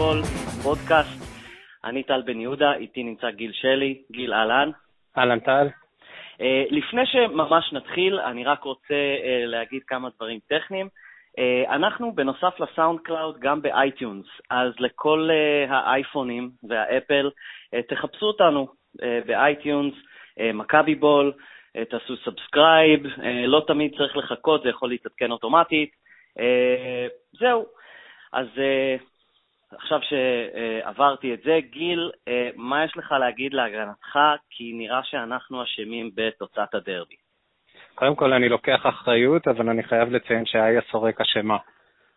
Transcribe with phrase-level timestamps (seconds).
[0.00, 0.22] בייסבול,
[0.62, 1.22] פודקאסט.
[1.84, 4.02] אני טל בן יהודה, איתי נמצא גיל שלי.
[4.12, 4.70] גיל, אהלן.
[5.18, 5.68] אהלן טל.
[6.38, 10.88] Uh, לפני שממש נתחיל, אני רק רוצה uh, להגיד כמה דברים טכניים.
[10.88, 17.30] Uh, אנחנו, בנוסף ל SoundCloud, גם ב iTunes, אז לכל uh, האייפונים והאפל,
[17.74, 23.96] uh, תחפשו אותנו uh, ב iTunes, uh, מכבי בול, uh, תעשו subscribe, uh, לא תמיד
[23.96, 25.90] צריך לחכות, זה יכול להתעדכן אוטומטית.
[26.38, 27.66] Uh, זהו.
[28.32, 29.09] אז uh,
[29.72, 34.18] עכשיו שעברתי את זה, גיל, אה, מה יש לך להגיד להגנתך?
[34.50, 37.14] כי נראה שאנחנו אשמים בתוצאת הדרבי.
[37.94, 41.56] קודם כל, אני לוקח אחריות, אבל אני חייב לציין שאיה סורק אשמה.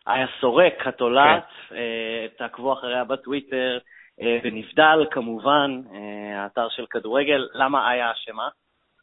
[0.08, 1.74] איה סורק, התולעת, כן.
[1.74, 3.78] אה, תעקבו אחריה בטוויטר,
[4.22, 5.80] אה, ונבדל כמובן,
[6.34, 7.48] האתר של כדורגל.
[7.54, 8.48] למה איה אשמה?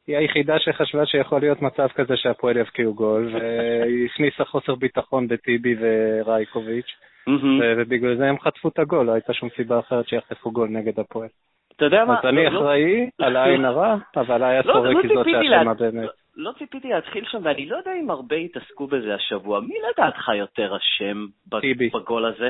[0.08, 5.76] היא היחידה שחשבה שיכול להיות מצב כזה שהפועל יבקיעו גול, והיא הכניסה חוסר ביטחון בטיבי
[5.80, 6.96] ורייקוביץ'.
[7.28, 11.28] ובגלל זה הם חטפו את הגול, לא הייתה שום סיבה אחרת שיחטפו גול נגד הפועל.
[11.76, 12.20] אתה יודע מה?
[12.20, 16.10] אז אני לא- אחראי על העין הרע, אבל היה סורק כי זאת האשמה באמת.
[16.36, 19.60] לא ציפיתי להתחיל שם, ואני לא יודע אם הרבה התעסקו בזה השבוע.
[19.60, 22.50] מי לדעתך יותר אשם בגול הזה?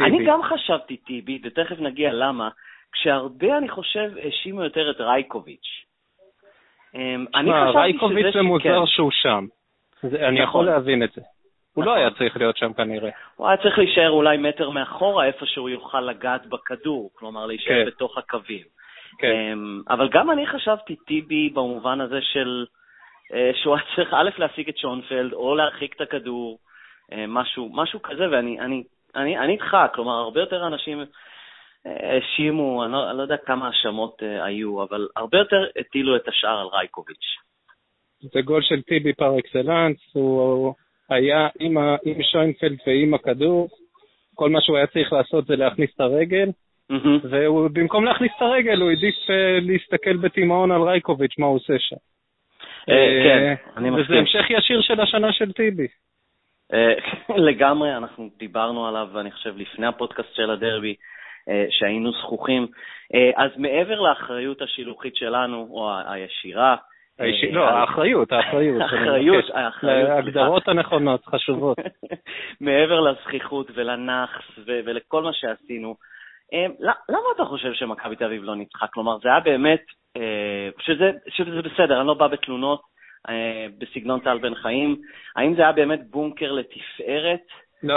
[0.00, 2.48] אני גם חשבתי טיבי, ותכף נגיע למה,
[2.92, 5.84] כשהרבה, אני חושב, האשימו יותר את רייקוביץ'.
[6.94, 7.26] אמ,
[7.74, 9.46] רייקוביץ' זה מוזר שהוא שם.
[10.04, 10.66] אני יכול נכון.
[10.66, 11.20] להבין את זה.
[11.76, 13.10] הוא לא היה צריך להיות שם כנראה.
[13.36, 17.86] הוא היה צריך להישאר אולי מטר מאחורה, איפה שהוא יוכל לגעת בכדור, כלומר להישאר כן.
[17.86, 18.64] בתוך הקווים.
[19.18, 19.30] כן.
[19.30, 22.66] אמ, אבל גם אני חשבתי טיבי במובן הזה של
[23.34, 26.58] אה, שהוא היה צריך א', להשיג את שונפלד, או להרחיק את הכדור,
[27.12, 28.82] אה, משהו, משהו כזה, ואני אני,
[29.16, 31.06] אני, אני איתך, כלומר, הרבה יותר אנשים אה,
[31.86, 36.60] האשימו, אני, לא, אני לא יודע כמה האשמות היו, אבל הרבה יותר הטילו את השאר
[36.60, 37.36] על רייקוביץ'.
[38.20, 40.74] זה גול של טיבי פר אקסלנס, הוא
[41.10, 43.68] היה עם, ה, עם שוינפלד ועם הכדור,
[44.34, 46.48] כל מה שהוא היה צריך לעשות זה להכניס את הרגל,
[46.92, 47.26] mm-hmm.
[47.30, 49.30] ובמקום להכניס את הרגל הוא העדיף uh,
[49.60, 51.96] להסתכל בתימהון על רייקוביץ', מה הוא עושה שם.
[51.96, 52.88] Uh,
[53.24, 54.04] כן, אני מסכים.
[54.04, 55.86] וזה המשך ישיר של השנה של טיבי.
[57.48, 60.94] לגמרי, אנחנו דיברנו עליו, אני חושב, לפני הפודקאסט של הדרבי,
[61.70, 62.66] שהיינו זכוכים.
[63.36, 66.76] אז מעבר לאחריות השילוחית שלנו, או הישירה,
[67.52, 68.80] לא, האחריות, האחריות.
[68.82, 70.08] האחריות, האחריות.
[70.08, 71.78] ההגדרות הנכונות, חשובות.
[72.60, 75.94] מעבר לזכיחות ולנאחס ולכל מה שעשינו,
[76.54, 76.66] אה,
[77.08, 78.86] למה אתה חושב שמכבי תל אביב לא ניצחה?
[78.86, 79.82] כלומר, זה היה באמת,
[80.16, 80.68] אה,
[81.28, 82.80] שזה בסדר, אני לא בא בתלונות
[83.28, 84.96] אה, בסגנון טל בן חיים.
[85.36, 87.40] האם זה היה באמת בונקר לתפארת?
[87.82, 87.96] לא,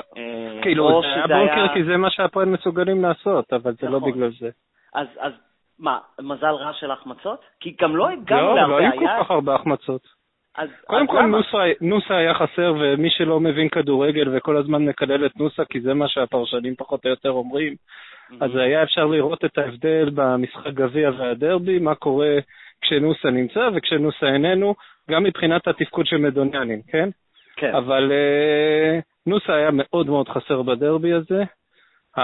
[0.61, 4.11] כאילו, זה היה בונקר כי זה מה שהפועל מסוגלים לעשות, אבל זה לא נכון.
[4.11, 4.49] בגלל זה.
[4.93, 5.33] אז
[5.79, 7.41] מה, מזל רע של החמצות?
[7.59, 8.73] כי גם לא הגענו לא, להרבה...
[8.73, 10.19] לא, לא היו כל כך הרבה החמצות.
[10.57, 15.25] אז, קודם אז כל, נוסה, נוסה היה חסר, ומי שלא מבין כדורגל וכל הזמן מקלל
[15.25, 18.35] את נוסה, כי זה מה שהפרשנים פחות או יותר אומרים, mm-hmm.
[18.41, 22.37] אז היה אפשר לראות את ההבדל במשחק גביע והדרבי, מה קורה
[22.81, 24.75] כשנוסה נמצא וכשנוסה איננו,
[25.09, 27.09] גם מבחינת התפקוד של מדוניאנים, כן?
[27.55, 27.75] כן.
[27.75, 31.43] אבל uh, נוסה היה מאוד מאוד חסר בדרבי הזה.
[31.43, 32.19] Mm-hmm.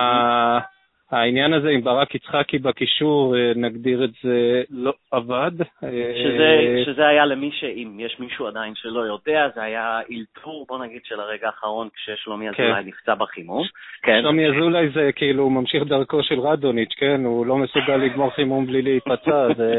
[1.12, 5.52] העניין הזה עם ברק יצחקי בקישור, אה, נגדיר את זה, לא עבד.
[5.82, 10.86] שזה, אה, שזה היה למי שאם יש מישהו עדיין שלא יודע, זה היה אילתור, בוא
[10.86, 12.64] נגיד, של הרגע האחרון, כששלומי כן.
[12.64, 12.88] אזולאי כן.
[12.88, 13.64] נפצע בחימום.
[14.04, 14.20] כן.
[14.22, 17.26] שלומי אזולאי זה כאילו ממשיך דרכו של רדוניץ', כן?
[17.26, 19.74] הוא לא מסוגל לגמור חימום בלי להיפצע, זה...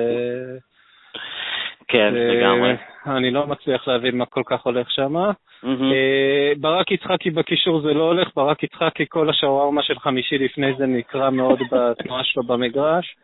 [1.89, 2.77] כן, לגמרי.
[3.07, 5.17] אני לא מצליח להבין מה כל כך הולך שם.
[5.17, 10.87] אה, ברק יצחקי בקישור זה לא הולך, ברק יצחקי כל השווארמה של חמישי לפני זה
[10.87, 13.17] נקרא מאוד בתנועה שלו במגרש.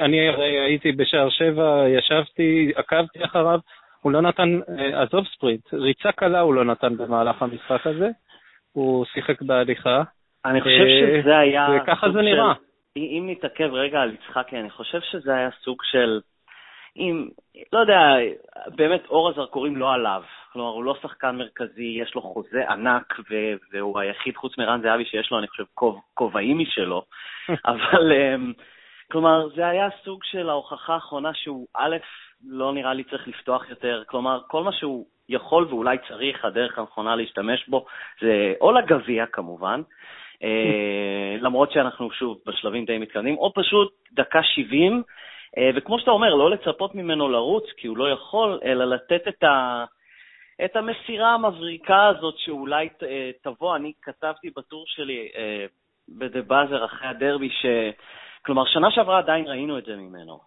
[0.00, 3.58] אני הרי הייתי בשער שבע, ישבתי, עקבתי אחריו,
[4.02, 8.08] הוא לא נתן, אה, עזוב ספרינט, ריצה קלה הוא לא נתן במהלך המשחק הזה,
[8.72, 10.02] הוא שיחק בהליכה.
[10.44, 11.66] אני חושב אה, שזה היה...
[11.82, 12.52] וככה זה נראה.
[12.96, 16.20] אם נתעכב רגע על יצחקי, אני חושב שזה היה סוג של...
[16.96, 17.28] אם,
[17.72, 18.00] לא יודע,
[18.66, 20.22] באמת אור הזרקורים לא עליו.
[20.52, 23.14] כלומר, הוא לא שחקן מרכזי, יש לו חוזה ענק,
[23.72, 25.64] והוא היחיד חוץ מרן זהבי שיש לו, אני חושב,
[26.14, 27.02] כובעים משלו.
[27.72, 28.52] אבל, אמ,
[29.12, 31.96] כלומר, זה היה סוג של ההוכחה האחרונה שהוא, א',
[32.44, 34.02] לא נראה לי צריך לפתוח יותר.
[34.06, 37.86] כלומר, כל מה שהוא יכול ואולי צריך, הדרך הנכונה להשתמש בו,
[38.20, 39.82] זה או לגביע כמובן,
[41.40, 45.02] למרות שאנחנו שוב בשלבים די מתקדמים, או פשוט דקה 70,
[45.58, 49.42] אה, וכמו שאתה אומר, לא לצפות ממנו לרוץ, כי הוא לא יכול, אלא לתת את,
[49.42, 49.84] ה,
[50.64, 53.76] את המסירה המבריקה הזאת שאולי אה, תבוא.
[53.76, 55.28] אני כתבתי בטור שלי
[56.08, 57.66] בדה באזר אחרי הדרבי, ש...
[58.44, 60.38] כלומר, שנה שעברה עדיין ראינו את זה ממנו,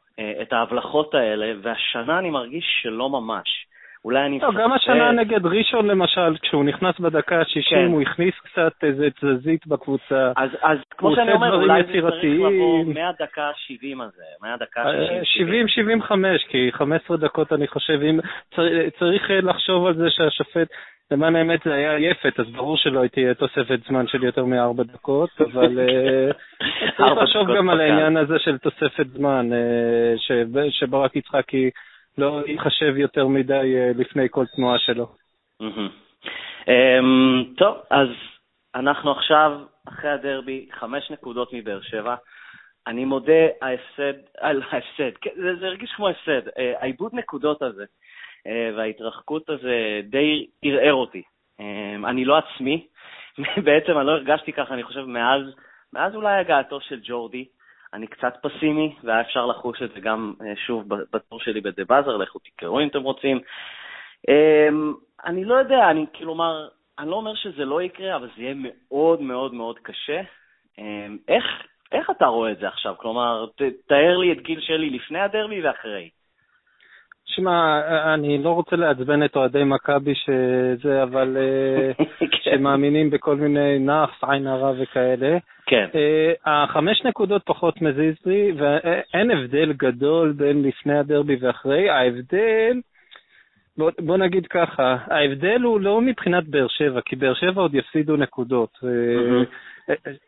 [0.41, 3.68] את ההבלחות האלה, והשנה אני מרגיש שלא ממש.
[4.05, 4.39] אולי אני...
[4.39, 7.85] לא, גם השנה נגד ראשון למשל, כשהוא נכנס בדקה ה-60, כן.
[7.85, 10.31] הוא הכניס קצת איזה תזזית בקבוצה.
[10.37, 16.09] אז, אז כמו שאני אומר, אולי זה צריך לבוא מהדקה ה-70 הזה, מהדקה ה-60.
[16.09, 18.19] 70-75, כי 15 דקות אני חושב, אם
[18.99, 20.67] צריך לחשוב על זה שהשופט,
[21.11, 25.29] למען האמת זה היה יפת, אז ברור שלא תהיה תוספת זמן של יותר מארבע דקות,
[25.41, 26.31] אבל אה,
[26.97, 31.69] צריך לחשוב גם על העניין הזה של תוספת זמן, אה, שברק יצחקי...
[32.17, 35.07] לא יתחשב יותר מדי אה, לפני כל תנועה שלו.
[36.67, 38.07] אמ, טוב, אז
[38.75, 42.15] אנחנו עכשיו, אחרי הדרבי, חמש נקודות מבאר שבע.
[42.87, 46.47] אני מודה, ההפסד, על ההפסד, כן, זה, זה הרגיש כמו הפסד.
[46.57, 47.85] אה, העיבוד נקודות הזה
[48.47, 51.21] אה, וההתרחקות הזה די ערער אותי.
[51.59, 52.87] אמ, אני לא עצמי,
[53.65, 55.41] בעצם אני לא הרגשתי ככה, אני חושב, מאז,
[55.93, 57.45] מאז אולי הגעתו של ג'ורדי.
[57.93, 62.17] אני קצת פסימי, והיה אפשר לחוש את זה גם אה, שוב בטור שלי בדה באזר,
[62.17, 63.39] לכו תקראו אם אתם רוצים.
[64.27, 64.93] אמ,
[65.25, 66.67] אני לא יודע, אני כלומר,
[66.99, 70.21] אני לא אומר שזה לא יקרה, אבל זה יהיה מאוד מאוד מאוד קשה.
[70.79, 71.45] אמ, איך,
[71.91, 72.95] איך אתה רואה את זה עכשיו?
[72.97, 73.45] כלומר,
[73.87, 76.09] תאר לי את גיל שלי לפני הדרבי ואחרי.
[77.35, 77.81] שמע,
[78.13, 82.25] אני לא רוצה לעצבן את אוהדי מכבי שזה, אבל אה, כן.
[82.43, 85.37] שמאמינים בכל מיני נאחס, עין הרע וכאלה.
[85.65, 85.85] כן.
[85.91, 91.89] Uh, החמש נקודות פחות מזיז לי, ואין הבדל גדול בין לפני הדרבי ואחרי.
[91.89, 92.81] ההבדל,
[93.77, 98.15] בוא, בוא נגיד ככה, ההבדל הוא לא מבחינת באר שבע, כי באר שבע עוד יפסידו
[98.15, 98.69] נקודות.
[98.81, 99.45] Mm-hmm.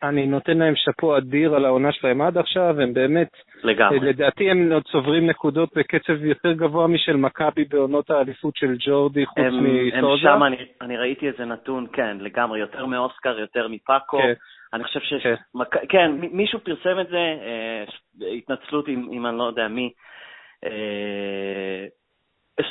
[0.02, 3.28] אני נותן להם שאפו אדיר על העונה שלהם עד עכשיו, הם באמת,
[3.62, 4.00] לגמרי.
[4.00, 9.38] לדעתי הם עוד צוברים נקודות בקצב יותר גבוה משל מכבי בעונות האליפות של ג'ורדי, חוץ
[9.38, 9.98] מסוזה.
[9.98, 14.18] הם שם, אני, אני ראיתי איזה נתון, כן, לגמרי, יותר מאוסקר, יותר מפאקו.
[14.18, 14.32] כן.
[14.72, 15.22] אני חושב ש...
[15.22, 15.34] כן.
[15.54, 15.76] מק...
[15.88, 17.84] כן, מישהו פרסם את זה, אה,
[18.36, 19.92] התנצלות אם, אם אני לא יודע מי.
[20.64, 21.86] אה,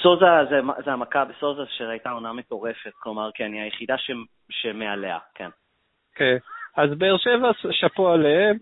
[0.02, 4.12] סוזה זה, זה המכה בסוזה שהייתה עונה מטורפת, כלומר, כן, היא היחידה ש,
[4.50, 5.50] שמעליה, כן.
[6.16, 6.38] כן,
[6.78, 8.58] אז באר שבע, שאפו עליהם.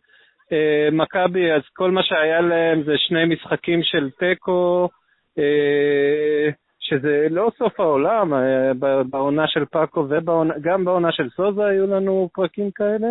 [0.51, 4.89] אה, מכבי, אז כל מה שהיה להם זה שני משחקים של תיקו,
[5.39, 8.71] אה, שזה לא סוף העולם, אה,
[9.09, 13.07] בעונה של פאקו וגם בעונה של סוזה היו לנו פרקים כאלה.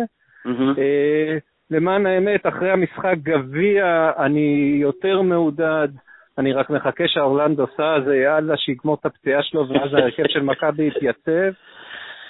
[0.77, 1.37] אה,
[1.71, 5.87] למען האמת, אחרי המשחק גביע אני יותר מעודד.
[6.37, 11.51] אני רק מחכה שהאורלנדו סאז, יאללה, שיגמור את הפציעה שלו, ואז ההרכב של מכבי יתייצב.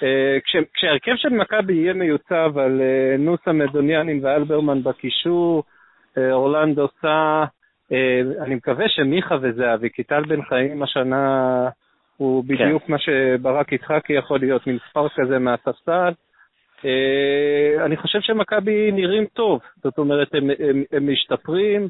[0.02, 0.38] אה,
[0.74, 5.62] כשההרכב של מכבי יהיה מיוצב על אה, נוסה מדוניאנים ואלברמן בקישור,
[6.16, 7.44] אורלנדו סא,
[8.40, 11.68] אני מקווה שמיכה וזהבי, כי טל בן חיים השנה
[12.16, 12.54] הוא כן.
[12.54, 12.92] בדיוק כן.
[12.92, 16.12] מה שברק יצחקי יכול להיות, מספר כזה מהספסל.
[16.84, 21.88] אה, אני חושב שמכבי נראים טוב, זאת אומרת, הם, הם, הם משתפרים.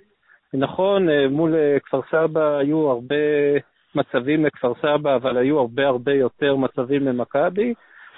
[0.54, 3.16] נכון, אה, מול אה, כפר סבא היו הרבה
[3.94, 7.74] מצבים לכפר סבא, אבל היו הרבה הרבה יותר מצבים למכבי.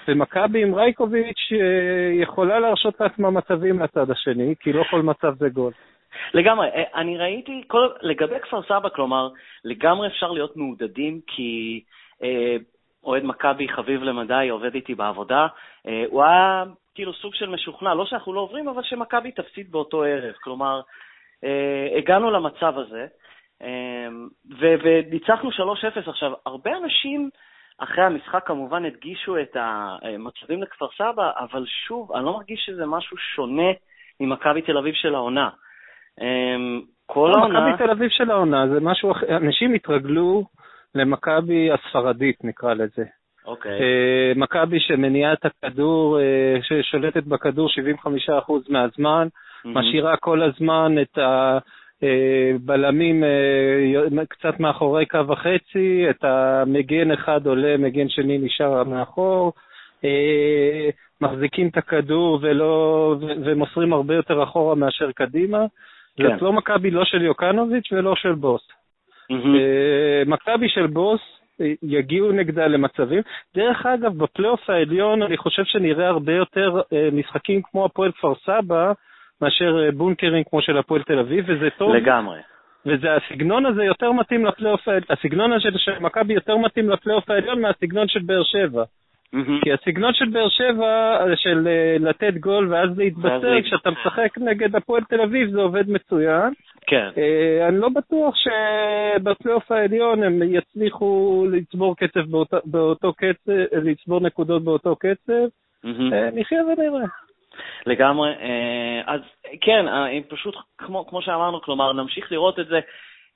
[0.07, 1.51] ומכבי עם רייקוביץ'
[2.21, 5.71] יכולה להרשות לעצמה מצבים לצד השני, כי לא כל מצב זה גול.
[6.33, 9.29] לגמרי, אני ראיתי, כל, לגבי כפר סבא, כלומר,
[9.63, 11.81] לגמרי אפשר להיות מעודדים, כי
[12.23, 12.57] אה,
[13.03, 15.47] אוהד מכבי חביב למדי, עובד איתי בעבודה,
[15.87, 16.63] אה, הוא היה
[16.95, 20.33] כאילו סוג של משוכנע, לא שאנחנו לא עוברים, אבל שמכבי תפסיד באותו ערב.
[20.43, 20.81] כלומר,
[21.43, 23.07] אה, הגענו למצב הזה,
[23.61, 24.07] אה,
[24.59, 26.07] וניצחנו 3-0.
[26.07, 27.29] עכשיו, הרבה אנשים
[27.77, 33.17] אחרי המשחק כמובן הדגישו את המצבים לכפר סבא, אבל שוב, אני לא מרגיש שזה משהו
[33.17, 33.71] שונה
[34.19, 35.49] ממכבי תל אביב של העונה.
[37.05, 37.69] כל לא, העונה...
[37.69, 40.43] מכבי תל אביב של העונה זה משהו אחר, אנשים התרגלו
[40.95, 43.05] למכבי הספרדית, נקרא לזה.
[43.45, 43.71] אוקיי.
[43.71, 43.81] Okay.
[43.81, 49.69] אה, מכבי שמניעה את הכדור, אה, ששולטת בכדור 75% מהזמן, mm-hmm.
[49.69, 52.51] משאירה כל הזמן את הבלמים אה,
[54.29, 59.53] קצת מאחורי קו החצי, את המגן אחד עולה, מגן שני נשאר מאחור.
[61.21, 65.65] מחזיקים את הכדור ולא, ומוסרים הרבה יותר אחורה מאשר קדימה.
[66.17, 66.31] כן.
[66.31, 68.61] זאת לא מכבי לא של יוקנוביץ' ולא של בוס.
[69.31, 70.29] Mm-hmm.
[70.29, 71.21] מכבי של בוס
[71.83, 73.21] יגיעו נגדה למצבים.
[73.55, 78.91] דרך אגב, בפלייאוף העליון אני חושב שנראה הרבה יותר אה, משחקים כמו הפועל כפר סבא,
[79.43, 81.95] מאשר אה, בונקרים כמו של הפועל תל אביב, וזה טוב.
[81.95, 82.39] לגמרי.
[82.85, 87.61] וזה הסגנון הזה יותר מתאים לפלייאוף, העליון, הסגנון הזה של מכבי יותר מתאים לפלייאוף העליון
[87.61, 88.83] מהסגנון של באר שבע.
[88.83, 89.63] Mm-hmm.
[89.63, 95.03] כי הסגנון של באר שבע, של uh, לתת גול ואז להתבשר, כשאתה משחק נגד הפועל
[95.03, 96.53] תל אביב זה עובד מצוין.
[96.87, 97.09] כן.
[97.67, 104.95] אני לא בטוח שבפלייאוף העליון הם יצליחו לצבור קצב באותו, באותו קצב, לצבור נקודות באותו
[104.95, 105.47] קצב.
[105.85, 106.35] Mm-hmm.
[106.35, 107.05] נחיה ונראה.
[107.85, 108.31] לגמרי.
[109.05, 109.21] אז
[109.61, 109.85] כן,
[110.29, 112.79] פשוט כמו, כמו שאמרנו, כלומר, נמשיך לראות את זה.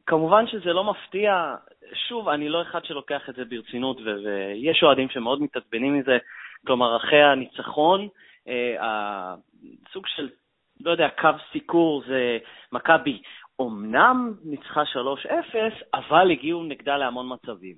[0.06, 1.56] כמובן שזה לא מפתיע,
[1.94, 6.18] שוב, אני לא אחד שלוקח את זה ברצינות, ויש אוהדים שמאוד מתעצבנים מזה,
[6.68, 8.08] כלומר, אחרי הניצחון,
[8.80, 10.30] הסוג של,
[10.82, 12.38] לא יודע, קו סיקור זה
[12.72, 13.22] מכבי
[13.60, 15.56] אומנם ניצחה 3-0,
[15.94, 17.76] אבל הגיעו נגדה להמון מצבים.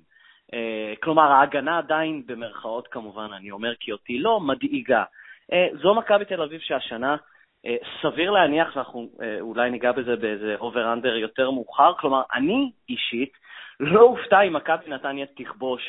[0.50, 5.04] Uh, כלומר, ההגנה עדיין, במרכאות כמובן, אני אומר כי אותי לא, מדאיגה.
[5.50, 7.70] Uh, זו מכבי תל אביב שהשנה, uh,
[8.02, 13.32] סביר להניח, ואנחנו uh, אולי ניגע בזה באיזה over-under יותר מאוחר, כלומר, אני אישית
[13.80, 15.82] לא אופתע אם מכבי נתניה תכבוש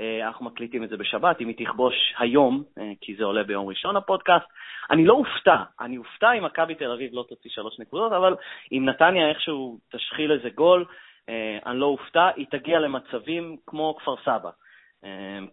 [0.00, 3.68] אה, אנחנו מקליטים את זה בשבת, אם היא תכבוש היום, אה, כי זה עולה ביום
[3.68, 4.46] ראשון הפודקאסט.
[4.90, 8.36] אני לא אופתע, אני אופתע אם מכבי תל אביב לא תוציא שלוש נקודות, אבל
[8.72, 10.84] אם נתניה איכשהו תשחיל איזה גול,
[11.28, 14.50] אה, אני לא אופתע, היא תגיע למצבים כמו כפר סבא.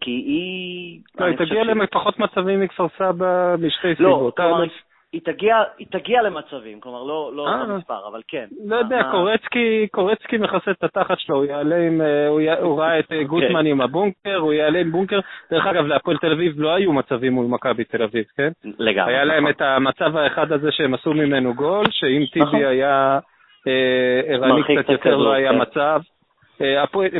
[0.01, 0.99] כי היא...
[1.19, 4.39] לא, היא תגיע לפחות מצבים מכפר סבא משתי לא, סיבות.
[4.39, 4.65] לא, כלומר,
[5.13, 8.45] היא תגיע, היא תגיע למצבים, כלומר, לא, לא במספר, אבל כן.
[8.65, 12.49] לא יודע, קורצקי, קורצקי מכסה את התחת שלו, הוא יעלה עם, אה, הוא, י...
[12.51, 15.19] הוא ראה את אה, גוטמן עם הבונקר, הוא יעלה עם בונקר.
[15.51, 18.51] דרך אגב, להפועל תל אביב לא היו מצבים מול מכבי תל אביב, כן?
[18.79, 19.13] לגמרי.
[19.13, 22.63] היה להם את המצב האחד הזה שהם עשו ממנו גול, שאם טיבי נכון.
[22.63, 23.19] היה
[23.67, 25.61] אה, ערני קצת יותר לא היה כן.
[25.61, 26.01] מצב.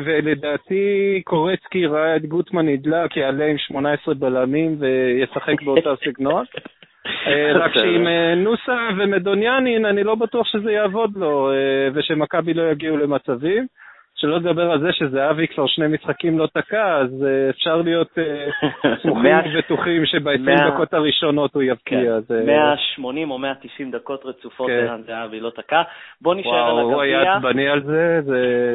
[0.05, 6.46] ולדעתי קורצקי ראה את גוטמן נדלק, יעלה עם 18 בלמים וישחק באותו סגנון.
[7.27, 11.55] אה, רק שעם אה, נוסה ומדוניאנין, אני לא בטוח שזה יעבוד לו, אה,
[11.93, 13.67] ושמכבי לא יגיעו למצבים.
[14.22, 18.18] שלא לדבר על זה שזהבי כבר שני משחקים לא תקע, אז אפשר להיות
[19.02, 22.18] סמוכים ובטוחים שב-20 דקות הראשונות הוא יבקיע.
[22.46, 25.02] 180 או 190 דקות רצופות כן.
[25.08, 25.82] זהבי לא תקע.
[26.22, 26.96] בוא נשאר על הגביע.
[26.96, 28.22] הוא היה עצבני על זה,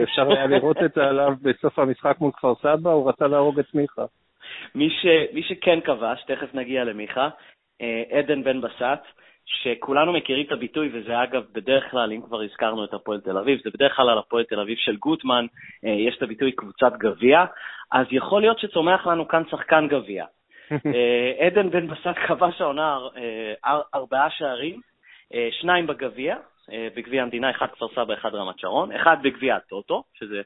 [0.02, 3.74] אפשר היה לראות את זה עליו בסוף המשחק מול כפר סבא, הוא רצה להרוג את
[3.74, 4.04] מיכה.
[4.74, 7.28] מי שכן כבש, תכף נגיע למיכה,
[7.80, 9.04] אה, עדן בן בסט,
[9.46, 13.60] שכולנו מכירים את הביטוי, וזה אגב בדרך כלל, אם כבר הזכרנו את הפועל תל אביב,
[13.64, 15.46] זה בדרך כלל על הפועל תל אביב של גוטמן,
[15.84, 17.44] אה, יש את הביטוי קבוצת גביע,
[17.92, 20.24] אז יכול להיות שצומח לנו כאן שחקן גביע.
[20.72, 22.98] אה, עדן בן בסט כבש העונה
[23.94, 24.80] ארבעה שערים,
[25.60, 26.36] שניים בגביע,
[26.96, 30.42] בגביע המדינה, אחד כפר סבא, אחד רמת שרון, אחד בגביע הטוטו, שזה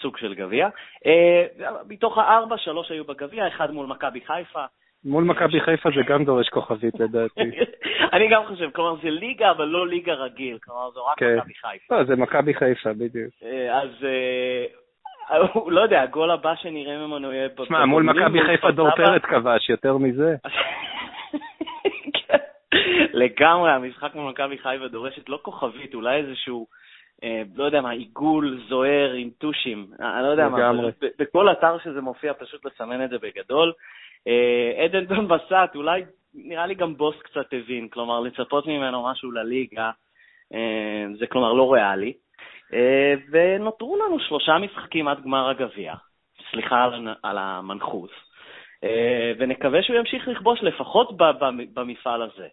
[0.00, 0.68] סוג של גביע.
[1.88, 4.64] מתוך הארבע, שלוש היו בגביע, אחד מול מכבי חיפה,
[5.04, 7.40] מול מכבי חיפה זה גם דורש כוכבית לדעתי.
[8.12, 11.36] אני גם חושב, כלומר זה ליגה, אבל לא ליגה רגיל, כלומר זה רק כן.
[11.38, 11.98] מכבי חיפה.
[11.98, 13.30] לא, זה מכבי חיפה, בדיוק.
[13.44, 14.64] אה, אז אה,
[15.74, 17.48] לא יודע, הגול הבא שנראה ממנו יהיה...
[17.48, 20.34] תשמע, מול מכבי חיפה דור פרץ כבש, יותר מזה.
[23.22, 26.66] לגמרי, המשחק מול מכבי חיפה דורשת לא כוכבית, אולי איזשהו...
[27.22, 30.72] אה, לא יודע מה, עיגול זוהר עם טושים, אני לא יודע מה,
[31.18, 33.72] בכל אתר שזה מופיע פשוט לסמן את זה בגדול.
[34.28, 39.30] אה, עדן בן בסט, אולי נראה לי גם בוס קצת הבין, כלומר, לצפות ממנו משהו
[39.30, 39.90] לליגה,
[40.54, 42.12] אה, זה כלומר לא ריאלי.
[42.72, 45.94] אה, ונותרו לנו שלושה משחקים עד גמר הגביע,
[46.50, 46.88] סליחה
[47.22, 48.10] על המנחוס,
[49.38, 51.16] ונקווה שהוא ימשיך לכבוש לפחות
[51.74, 52.48] במפעל הזה.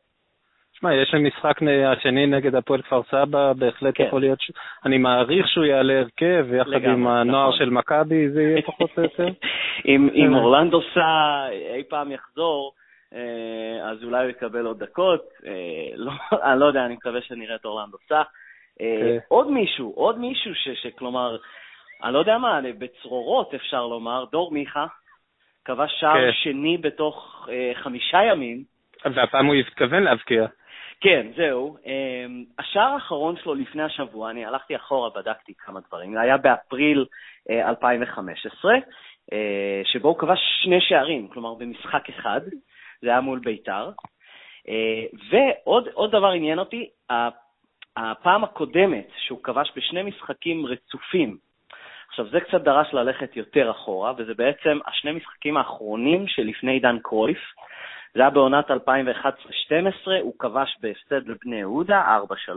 [0.79, 4.03] תשמע, יש להם משחק השני נגד הפועל כפר סבא, בהחלט כן.
[4.03, 4.51] יכול להיות, ש...
[4.85, 7.59] אני מעריך שהוא יעלה הרכב, ויחד עם הנוער נכון.
[7.59, 9.27] של מכבי זה יהיה פחות או יותר.
[9.87, 12.73] אם, אם אורלנדו סע אי פעם יחזור,
[13.13, 15.51] אה, אז אולי הוא יקבל עוד דקות, אה,
[16.05, 18.21] לא, אני לא יודע, אני מקווה שנראה את אורלנדו סע.
[18.81, 19.17] אה, כן.
[19.27, 21.37] עוד מישהו, עוד מישהו ש, שכלומר,
[22.03, 24.85] אני לא יודע מה, בצרורות אפשר לומר, דור מיכה,
[25.65, 26.31] כבש שער כן.
[26.33, 28.63] שני בתוך חמישה ימים.
[29.05, 30.45] והפעם הוא התכוון להבקיע.
[31.01, 31.77] כן, זהו.
[31.85, 37.05] אמ, השער האחרון שלו לפני השבוע, אני הלכתי אחורה, בדקתי כמה דברים, היה באפריל
[37.49, 38.77] 2015, אה,
[39.33, 42.41] אה, שבו הוא כבש שני שערים, כלומר במשחק אחד,
[43.01, 43.91] זה היה מול בית"ר.
[44.69, 46.89] אה, ועוד דבר עניין אותי,
[47.97, 51.37] הפעם הקודמת שהוא כבש בשני משחקים רצופים,
[52.09, 57.39] עכשיו זה קצת דרש ללכת יותר אחורה, וזה בעצם השני משחקים האחרונים שלפני עידן קרויף,
[58.13, 58.73] זה היה בעונת 2011-2012,
[60.21, 62.17] הוא כבש בהפסד לבני יהודה,
[62.49, 62.51] 4-3,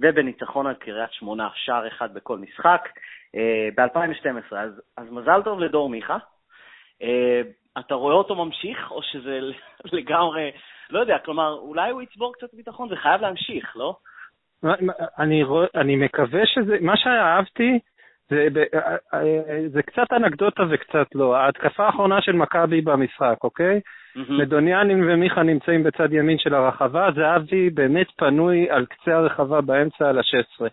[0.00, 2.88] ובניצחון על קריית שמונה, שער אחד בכל משחק,
[3.34, 4.56] אה, ב-2012.
[4.56, 6.16] אז, אז מזל טוב לדור מיכה.
[7.02, 7.40] אה,
[7.78, 9.40] אתה רואה אותו ממשיך, או שזה
[9.96, 10.50] לגמרי,
[10.90, 13.96] לא יודע, כלומר, אולי הוא יצבור קצת ביטחון, זה חייב להמשיך, לא?
[15.18, 17.78] אני, רוא, אני מקווה שזה, מה שאהבתי,
[18.30, 18.48] זה,
[19.68, 21.36] זה קצת אנקדוטה וקצת לא.
[21.36, 23.80] ההתקפה האחרונה של מכבי במשחק, אוקיי?
[23.80, 24.32] Mm-hmm.
[24.32, 30.18] מדוניאנים ומיכה נמצאים בצד ימין של הרחבה, זהבי באמת פנוי על קצה הרחבה באמצע על
[30.18, 30.62] ה-16.
[30.62, 30.68] Okay.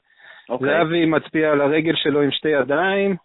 [0.50, 0.67] אוקיי.
[0.67, 3.15] זהבי מצביע על הרגל שלו עם שתי ידיים,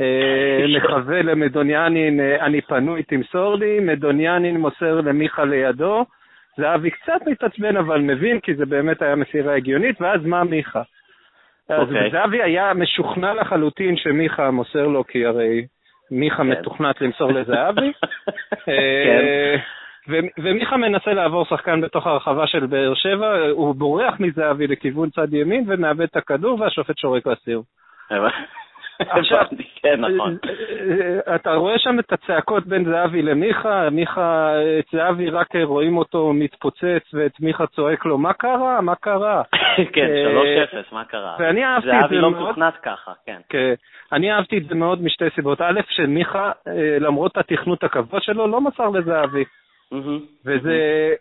[0.00, 6.04] אה, מכוון למדוניאנין, אה, אני פנוי, תמסור לי, מדוניאנין מוסר למיכה לידו.
[6.56, 10.82] זהבי קצת מתעצבן אבל מבין, כי זה באמת היה מסירה הגיונית, ואז מה מיכה?
[11.72, 11.88] אז.
[11.88, 12.10] אוקיי.
[12.10, 15.66] זהבי היה משוכנע לחלוטין שמיכה מוסר לו, כי הרי
[16.10, 16.48] מיכה כן.
[16.48, 17.92] מתוכנת למסור לזהבי.
[18.66, 19.56] כן.
[20.38, 25.64] ומיכה מנסה לעבור שחקן בתוך הרחבה של באר שבע, הוא בורח מזהבי לכיוון צד ימין
[25.68, 27.62] ומאבד את הכדור והשופט שורק לסיר.
[29.00, 29.44] עכשיו,
[29.82, 30.36] כן, נכון.
[31.34, 37.14] אתה רואה שם את הצעקות בין זהבי למיכה, מיכה, את זהבי רק רואים אותו מתפוצץ
[37.14, 38.80] ואת מיכה צועק לו, מה קרה?
[38.80, 39.42] מה קרה?
[39.94, 40.08] כן,
[40.90, 41.36] 3-0, מה קרה?
[41.38, 43.40] ואני אהבתי את זה זהבי לא מתוכנת ככה, כן.
[43.48, 43.74] כן.
[44.12, 45.60] אני אהבתי את זה מאוד משתי סיבות.
[45.60, 49.44] א', שמיכה, אה, למרות התכונת הכבוד שלו, לא מסר לזהבי.
[50.46, 51.12] וזה,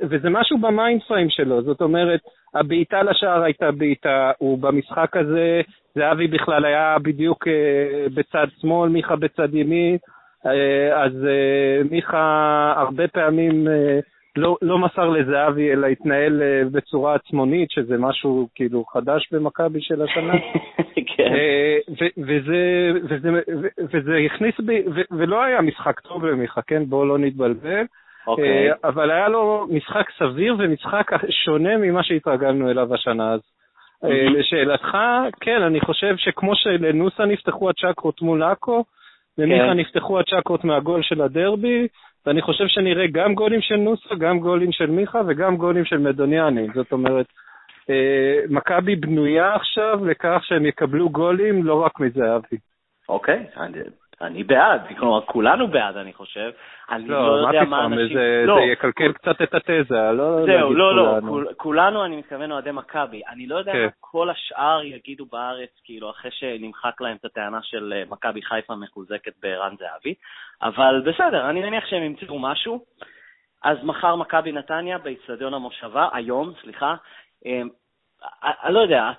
[0.00, 2.20] וזה משהו ב mind frame שלו, זאת אומרת,
[2.54, 5.60] הבעיטה לשער הייתה בעיטה, הוא במשחק הזה,
[5.94, 9.96] זהבי בכלל היה בדיוק אה, בצד שמאל, מיכה בצד ימין,
[10.46, 13.68] אה, אז אה, מיכה הרבה פעמים
[14.36, 20.34] לא, לא מסר לזהבי, אלא התנהל בצורה עצמונית, שזה משהו כאילו חדש במכבי של השנה.
[21.16, 21.32] כן.
[22.18, 23.30] וזה, וזה,
[23.92, 26.84] וזה הכניס בי, ולא היה משחק טוב למיכה, כן?
[26.86, 27.84] בואו לא נתבלבל.
[28.26, 28.70] אוקיי.
[28.70, 33.40] אה, אבל היה לו משחק סביר ומשחק שונה ממה שהתרגלנו אליו השנה אז.
[34.04, 34.96] אה, לשאלתך,
[35.40, 38.84] כן, אני חושב שכמו שלנוסה נפתחו הצ'קרות מול עכו,
[39.38, 39.78] למיכה כן.
[39.78, 41.88] נפתחו הצ'קרות מהגול של הדרבי,
[42.26, 46.66] ואני חושב שנראה גם גולים של נוסה, גם גולים של מיכה וגם גולים של מדוניאני.
[46.74, 47.26] זאת אומרת,
[47.90, 52.56] אה, מכבי בנויה עכשיו לכך שהם יקבלו גולים לא רק מזהבי.
[53.08, 53.46] אוקיי,
[54.20, 56.50] אני בעד, כלומר, כולנו בעד, אני חושב.
[56.90, 58.16] אני לא, לא יודע מה אנשים...
[58.16, 59.12] זה, לא, זה יקלקל כל...
[59.12, 63.22] קצת את התזה, לא זהו, לא, לא, כול, כולנו, אני מתכוון אוהדי מכבי.
[63.28, 63.84] אני לא יודע כן.
[63.84, 68.74] מה כל השאר יגידו בארץ, כאילו, אחרי שנמחק להם את הטענה של אה, מכבי חיפה
[68.74, 70.14] מחוזקת בערן זהבי,
[70.62, 72.84] אבל בסדר, אני מניח שהם ימצאו משהו.
[73.64, 76.94] אז מחר מכבי נתניה באיצטדיון המושבה, היום, סליחה.
[77.46, 77.62] אני
[78.44, 79.10] אה, אה, לא יודע,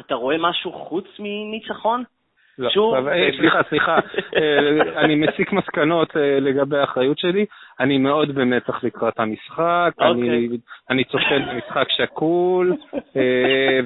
[0.00, 2.04] אתה רואה משהו חוץ מניצחון?
[2.58, 3.98] לא, שוב, אה, סליחה, סליחה,
[4.36, 7.46] אה, אני מסיק מסקנות אה, לגבי האחריות שלי.
[7.80, 10.48] אני מאוד במתח לקראת המשחק, אני, אוקיי.
[10.90, 12.76] אני צופה במשחק שקול,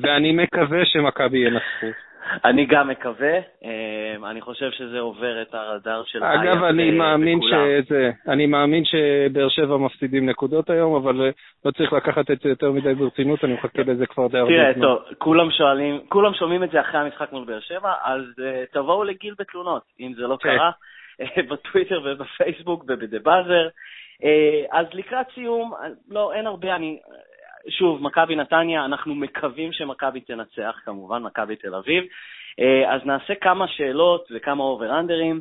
[0.03, 2.06] ואני מקווה שמכבי ינצחו.
[2.45, 8.11] אני גם מקווה, אמ, אני חושב שזה עובר את הרדאר של אגב, אני מאמין שזה,
[8.29, 11.31] אני מאמין שבאר שבע מפסידים נקודות היום, אבל אה,
[11.65, 14.73] לא צריך לקחת את זה יותר מדי ברצינות, אני מחכה לזה כבר די הרבה זמן.
[14.73, 18.73] תראה, טוב, כולם שואלים, כולם שומעים את זה אחרי המשחק מול באר שבע, אז uh,
[18.73, 20.57] תבואו לגיל בתלונות, אם זה לא כן.
[20.57, 20.71] קרה,
[21.21, 23.69] אה, בטוויטר ובפייסבוק ובדה באזר.
[24.73, 25.73] אז לקראת סיום,
[26.11, 26.99] לא, אין הרבה, אני
[27.69, 32.05] שוב, מכבי נתניה, אנחנו מקווים שמכבי תנצח, כמובן, מכבי תל אביב.
[32.61, 35.41] אה, אז נעשה כמה שאלות וכמה אובר-אנדרים.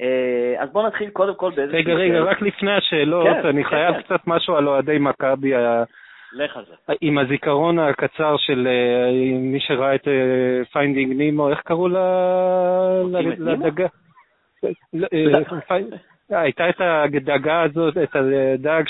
[0.00, 1.76] אה, אז בואו נתחיל קודם כל באיזה...
[1.76, 4.02] רגע, רגע, רק לפני השאלות, כן, אני כן, חייב כן.
[4.02, 5.52] קצת משהו על אוהדי מכבי.
[6.32, 6.94] לך על זה.
[7.00, 10.08] עם הזיכרון הקצר של אה, מי שראה את
[10.72, 11.88] Finding Nemo, איך קראו
[13.38, 13.86] לדגה?
[16.40, 18.84] הייתה את הדגה הזאת, את הדג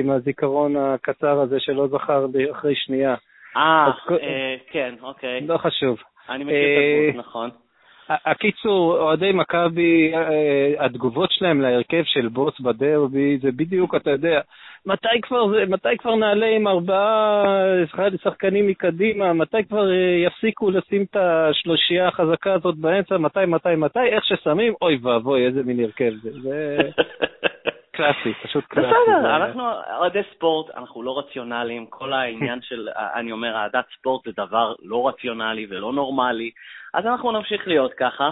[0.00, 3.14] עם הזיכרון הקצר הזה שלא זכר אחרי שנייה.
[3.56, 5.40] אה, אה, כן, אוקיי.
[5.40, 5.98] לא חשוב.
[6.28, 7.50] אני מכיר את הדמות, נכון.
[8.08, 14.40] הקיצור, אוהדי מכבי, אה, התגובות שלהם להרכב של בוס בדרבי, זה בדיוק, אתה יודע,
[14.86, 17.44] מתי כבר, מתי כבר נעלה עם ארבעה
[18.22, 24.06] שחקנים מקדימה, מתי כבר אה, יפסיקו לשים את השלושייה החזקה הזאת באמצע, מתי, מתי, מתי,
[24.06, 26.30] איך ששמים, אוי ואבוי, איזה מין הרכב זה.
[26.42, 26.78] זה
[27.96, 28.88] קלאסי, פשוט קלאסי.
[28.88, 29.62] בסדר, אנחנו
[29.98, 35.08] אוהדי ספורט, אנחנו לא רציונליים, כל העניין של, אני אומר, אהדת ספורט זה דבר לא
[35.08, 36.50] רציונלי ולא נורמלי.
[36.94, 38.30] אז אנחנו נמשיך להיות ככה.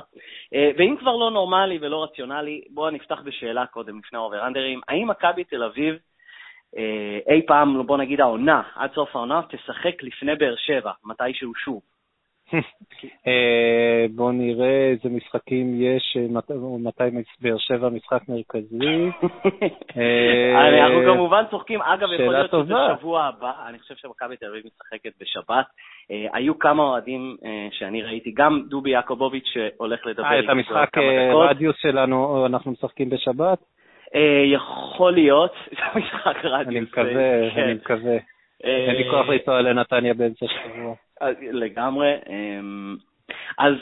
[0.55, 4.81] אה, ואם כבר לא נורמלי ולא רציונלי, בואו נפתח בשאלה קודם לפני האובראנדרים.
[4.89, 5.99] האם מכבי תל אביב
[6.77, 11.92] אה, אי פעם, בוא נגיד העונה, עד סוף העונה, תשחק לפני באר שבע, מתישהו שוב.
[13.27, 16.27] אה, בואו נראה איזה משחקים יש, אה,
[16.79, 17.05] מתי
[17.41, 18.77] באר שבע משחק מרכזי.
[20.85, 25.13] אנחנו כמובן צוחקים, אגב, יכול להיות שזה שבוע הבא, אני חושב שמכבי תל אביב משחקת
[25.21, 25.67] בשבת.
[26.33, 27.37] היו כמה אוהדים
[27.71, 30.45] שאני ראיתי, גם דובי יעקובוביץ' שהולך לדבר דקות.
[30.45, 30.99] את המשחק
[31.49, 33.59] רדיוס שלנו אנחנו משחקים בשבת?
[34.15, 36.69] אה, יכול להיות, זה משחק רדיוס.
[36.69, 37.63] אני מקווה, כן.
[37.63, 38.17] אני מקווה.
[38.65, 40.95] אה, אין לי כוח לנסוע לנתניה באמצע שבוע.
[41.53, 42.15] לגמרי.
[42.29, 42.97] אמ,
[43.59, 43.75] אז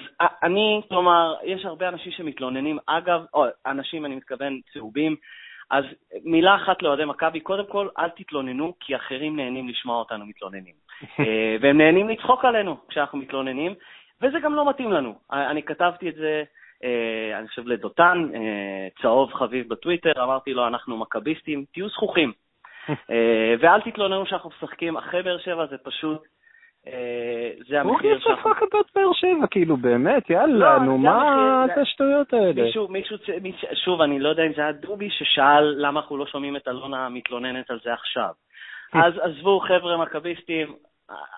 [0.42, 5.16] אני, כלומר, יש הרבה אנשים שמתלוננים, אגב, או אנשים, אני מתכוון, צהובים,
[5.70, 5.84] אז
[6.24, 10.74] מילה אחת לאוהדי מכבי, קודם כל, אל תתלוננו, כי אחרים נהנים לשמוע אותנו מתלוננים.
[11.20, 13.74] אה, והם נהנים לצחוק עלינו כשאנחנו מתלוננים,
[14.22, 15.14] וזה גם לא מתאים לנו.
[15.30, 16.44] אני כתבתי את זה
[16.84, 22.32] אה, אני חושב לדותן, אה, צהוב חביב בטוויטר, אמרתי לו, אנחנו מכביסטים, תהיו זכוכים.
[23.10, 26.28] אה, ואל תתלוננו שאנחנו משחקים אחרי באר שבע, זה פשוט אה,
[27.68, 28.42] זה המחיר שאנחנו...
[28.42, 32.62] הוא הכי את באר שבע, כאילו, באמת, יאללה, לא, נו, מה זה השטויות האלה?
[32.62, 33.16] מישהו, מישהו,
[33.84, 37.08] שוב, אני לא יודע אם זה היה דובי ששאל למה אנחנו לא שומעים את אלונה
[37.08, 38.30] מתלוננת על זה עכשיו.
[38.94, 40.74] אז עזבו, חבר'ה מכביסטים,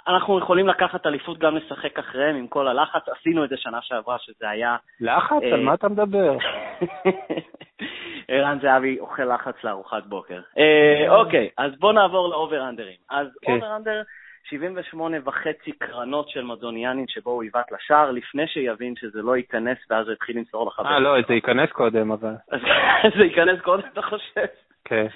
[0.08, 4.16] אנחנו יכולים לקחת אליפות גם לשחק אחריהם עם כל הלחץ, עשינו את זה שנה שעברה,
[4.18, 4.76] שזה היה...
[5.00, 5.42] לחץ?
[5.42, 6.36] על אה, מה אתה מדבר?
[8.28, 10.40] ערן זהבי אוכל לחץ לארוחת בוקר.
[10.58, 12.96] אה, אוקיי, אז בואו נעבור לאובר-אנדרים.
[13.10, 14.02] אז אובר-אנדר...
[14.48, 20.06] 78 וחצי קרנות של מדוניאנין שבו הוא עיוות לשער, לפני שיבין שזה לא ייכנס, ואז
[20.06, 20.86] הוא התחיל למסור לחבר.
[20.86, 22.34] אה, לא, זה ייכנס קודם, אבל...
[23.18, 24.46] זה ייכנס קודם, אתה חושב?
[24.84, 25.06] כן.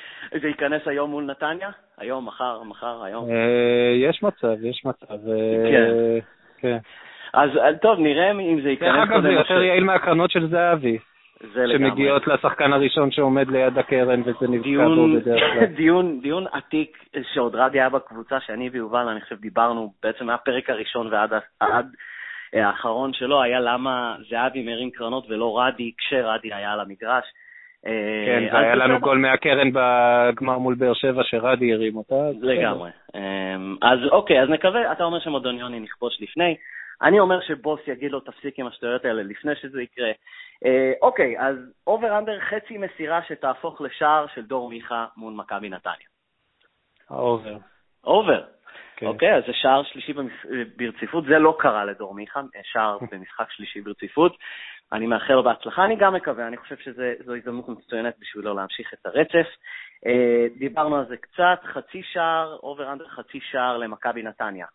[0.40, 1.70] זה ייכנס היום מול נתניה?
[1.98, 3.30] היום, מחר, מחר, היום?
[3.30, 5.28] אה, יש מצב, יש מצב.
[5.28, 5.90] אה, כן.
[6.58, 6.78] כן.
[7.34, 7.50] אז
[7.82, 9.12] טוב, נראה אם זה ייכנס קודם.
[9.12, 10.98] אגב, זה יותר יעיל מהקרנות של זהבי.
[11.52, 15.64] שמגיעות לשחקן הראשון שעומד ליד הקרן וזה נבקע בו בדרך כלל.
[15.76, 16.98] דיון, דיון עתיק
[17.34, 21.86] שעוד רדי היה בקבוצה שאני ויובל, אני חושב, דיברנו בעצם מהפרק הראשון ועד עד,
[22.52, 27.24] האחרון שלו, היה למה זהבי מרים קרנות ולא רדי כשרדי היה על המגרש.
[28.26, 32.14] כן, זה היה לנו גול מהקרן בגמר מול באר שבע שרדי הרים אותה.
[32.40, 32.90] לגמרי.
[33.14, 36.56] אמ, אז אוקיי, אז נקווה, אתה אומר שמודוניוני נכבוש לפני.
[37.02, 40.10] אני אומר שבוס יגיד לו, תפסיק עם השטויות האלה לפני שזה יקרה.
[40.64, 46.06] אה, אוקיי, אז over under חצי מסירה שתהפוך לשער של דור מיכה מול מכבי נתניה.
[47.10, 47.56] ה over.
[48.04, 48.44] over.
[48.96, 49.06] כן.
[49.06, 50.12] אוקיי, אז זה שער שלישי
[50.76, 54.36] ברציפות, זה לא קרה לדור מיכה, שער במשחק שלישי ברציפות.
[54.92, 59.06] אני מאחל לו בהצלחה, אני גם מקווה, אני חושב שזו הזדמנות מצוינת בשבילו להמשיך את
[59.06, 59.46] הרצף.
[60.06, 64.66] אה, דיברנו על זה קצת, חצי שער, over under חצי שער למכבי נתניה.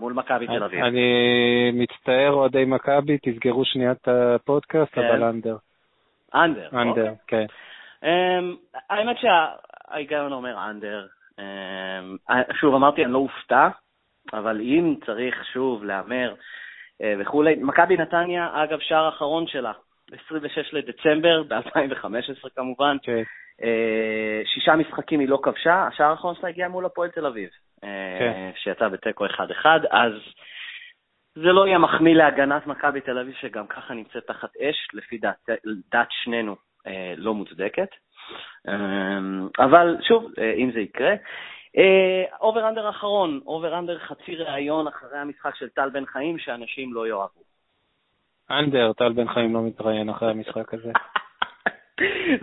[0.00, 0.84] מול מכבי תל אביב.
[0.84, 5.00] אני מצטער, אוהדי מכבי, תסגרו שנייה את הפודקאסט, כן.
[5.00, 5.56] אבל under.
[6.34, 7.46] under, under, אוקיי.
[8.00, 8.08] כן.
[8.08, 8.56] אמ,
[8.90, 11.06] האמת שההיגיון אומר under.
[11.38, 12.16] אמ,
[12.60, 13.68] שוב, אמרתי, אני לא אופתע,
[14.32, 16.34] אבל אם צריך שוב להמר
[17.02, 19.72] אה, וכולי, מכבי נתניה, אגב, שער אחרון שלה,
[20.26, 22.96] 26 לדצמבר, ב-2015 כמובן.
[23.02, 23.22] כן.
[23.62, 27.48] אה, שישה משחקים היא לא כבשה, השער האחרון שלה הגיע מול הפועל תל אביב.
[28.18, 28.32] כן.
[28.34, 30.12] אה, שיצא בתיקו 1-1, אז
[31.34, 35.48] זה לא יהיה מחמיא להגנת מכבי תל אביב, שגם ככה נמצאת תחת אש, לפי דעת,
[35.92, 37.88] דעת שנינו אה, לא מוצדקת.
[38.68, 39.18] אה,
[39.58, 41.14] אבל שוב, אם זה יקרה.
[42.40, 47.06] over under אחרון, over under חצי ראיון אחרי המשחק של טל בן חיים, שאנשים לא
[47.06, 47.40] יאהבו.
[48.50, 50.92] under, טל בן חיים לא מתראיין אחרי המשחק הזה.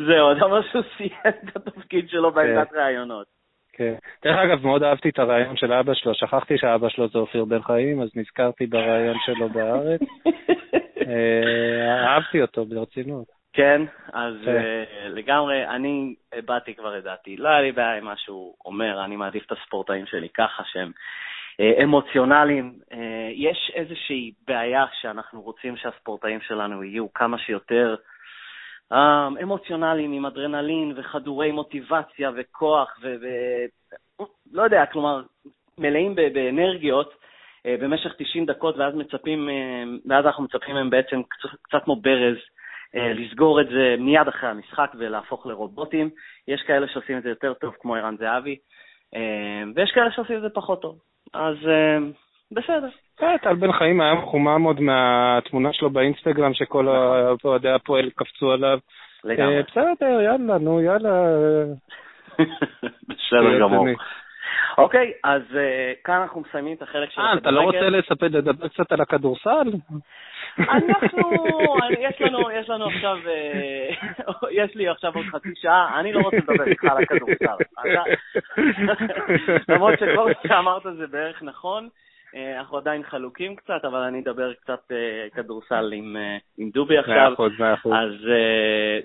[0.08, 1.12] זהו, אתה אומר שהוא סיים
[1.50, 2.78] את התפקיד שלו בעמדת כן.
[2.78, 3.41] ראיונות.
[3.74, 3.94] כן.
[4.24, 7.62] דרך אגב, מאוד אהבתי את הריאיון של אבא שלו, שכחתי שאבא שלו זה אופיר בן
[7.62, 10.02] חיים, אז נזכרתי בריאיון שלו בארץ.
[11.08, 13.26] אה, אהבתי אותו ברצינות.
[13.54, 13.82] כן,
[14.14, 14.62] אז כן.
[14.62, 17.38] Uh, לגמרי, אני הבעתי כבר את דעתי.
[17.38, 20.92] לא היה לי בעיה עם מה שהוא אומר, אני מעדיף את הספורטאים שלי ככה, שהם
[20.92, 22.74] uh, אמוציונליים.
[23.34, 27.96] יש איזושהי בעיה שאנחנו רוצים שהספורטאים שלנו יהיו כמה שיותר
[28.94, 33.16] אמ, אמוציונליים עם אדרנלין וחדורי מוטיבציה וכוח ו...
[33.22, 33.28] ו...
[34.52, 35.22] לא יודע, כלומר,
[35.78, 37.14] מלאים באנרגיות
[37.66, 41.22] אה, במשך 90 דקות, ואז מצפים, אה, ואז אנחנו מצפים מהם בעצם
[41.62, 42.38] קצת כמו ברז,
[42.96, 46.10] אה, לסגור את זה מיד אחרי המשחק ולהפוך לרובוטים.
[46.48, 48.58] יש כאלה שעושים את זה יותר טוב, כמו ערן זהבי,
[49.76, 51.00] ויש כאלה שעושים את זה פחות טוב.
[51.34, 51.56] אז
[52.52, 52.88] בסדר.
[53.18, 56.88] כן, טל בן חיים היה מחומם עוד מהתמונה שלו באינסטגרם, שכל.
[57.46, 58.80] אוהדי הפועל קפצו עליו.
[59.24, 59.58] לגמרי.
[59.58, 61.10] אה, בסדר, יאללה, נו, יאללה.
[63.10, 63.88] בסדר גמור.
[64.78, 67.36] אוקיי, אז אה, כאן אנחנו מסיימים את החלק של הכדורגל.
[67.36, 69.72] אה, אתה לא רוצה לספר, לדבר קצת על הכדורסל?
[70.60, 71.20] אנחנו,
[72.10, 73.18] יש לנו, יש לנו עכשיו,
[74.62, 77.58] יש לי עכשיו עוד חצי שעה, אני לא רוצה לדבר איתך על הכדורסל.
[79.70, 81.90] למרות שכל מה שאמרת זה בערך נכון.
[82.36, 86.98] אה, אנחנו עדיין חלוקים קצת, אבל אני אדבר קצת אה, כדורסל עם, אה, עם דובי
[86.98, 87.16] עכשיו.
[87.16, 87.94] מאה אחוז, מאה אחוז.
[87.94, 88.14] אז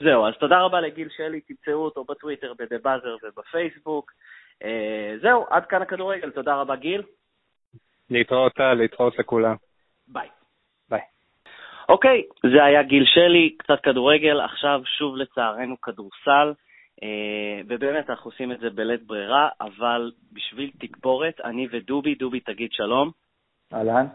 [0.03, 4.13] זהו, אז תודה רבה לגיל שלי, תמצאו אותו בטוויטר, בדה באזר ובפייסבוק.
[5.23, 7.03] זהו, עד כאן הכדורגל, תודה רבה גיל.
[8.11, 9.55] להתראות, להתראות לכולם.
[10.09, 10.29] ביי.
[10.89, 11.01] ביי.
[11.89, 16.53] אוקיי, זה היה גיל שלי, קצת כדורגל, עכשיו שוב לצערנו כדורסל.
[17.03, 22.73] אה, ובאמת, אנחנו עושים את זה בלית ברירה, אבל בשביל תגבורת, אני ודובי, דובי תגיד
[22.73, 23.11] שלום.
[23.75, 24.07] אהלן.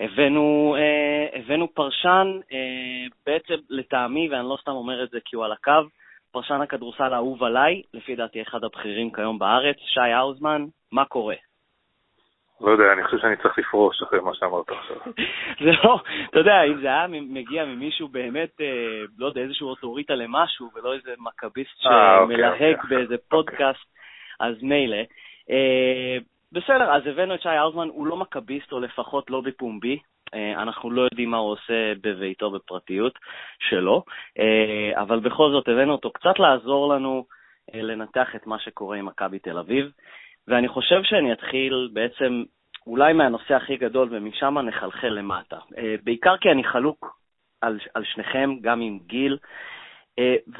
[0.00, 5.44] הבאנו, אה, הבאנו פרשן, אה, בעצם לטעמי, ואני לא סתם אומר את זה כי הוא
[5.44, 5.88] על הקו,
[6.32, 11.34] פרשן הכדורסל האהוב עליי, לפי דעתי אחד הבכירים כיום בארץ, שי האוזמן, מה קורה?
[12.60, 14.96] לא יודע, אני חושב שאני צריך לפרוש אחרי מה שאמרת עכשיו.
[15.64, 20.14] זה לא, אתה יודע, אם זה היה מגיע ממישהו באמת, אה, לא יודע, איזשהו אוטוריטה
[20.14, 23.28] למשהו, ולא איזה מכביסט אה, אוקיי, שמלהק אוקיי, באיזה אוקיי.
[23.28, 23.86] פודקאסט,
[24.40, 25.02] אז מילא.
[25.50, 26.16] אה,
[26.52, 29.98] בסדר, אז הבאנו את שי האוזמן, הוא לא מכביסט, או לפחות לא בפומבי.
[30.34, 33.18] אה, אנחנו לא יודעים מה הוא עושה בביתו בפרטיות
[33.58, 34.04] שלו,
[34.38, 37.26] אה, אבל בכל זאת הבאנו אותו קצת לעזור לנו
[37.74, 39.90] אה, לנתח את מה שקורה עם מכבי תל אביב,
[40.48, 42.42] ואני חושב שאני אתחיל בעצם
[42.86, 45.58] אולי מהנושא הכי גדול ומשם נחלחל למטה.
[46.04, 47.18] בעיקר כי אני חלוק
[47.60, 49.38] על, על שניכם, גם עם גיל,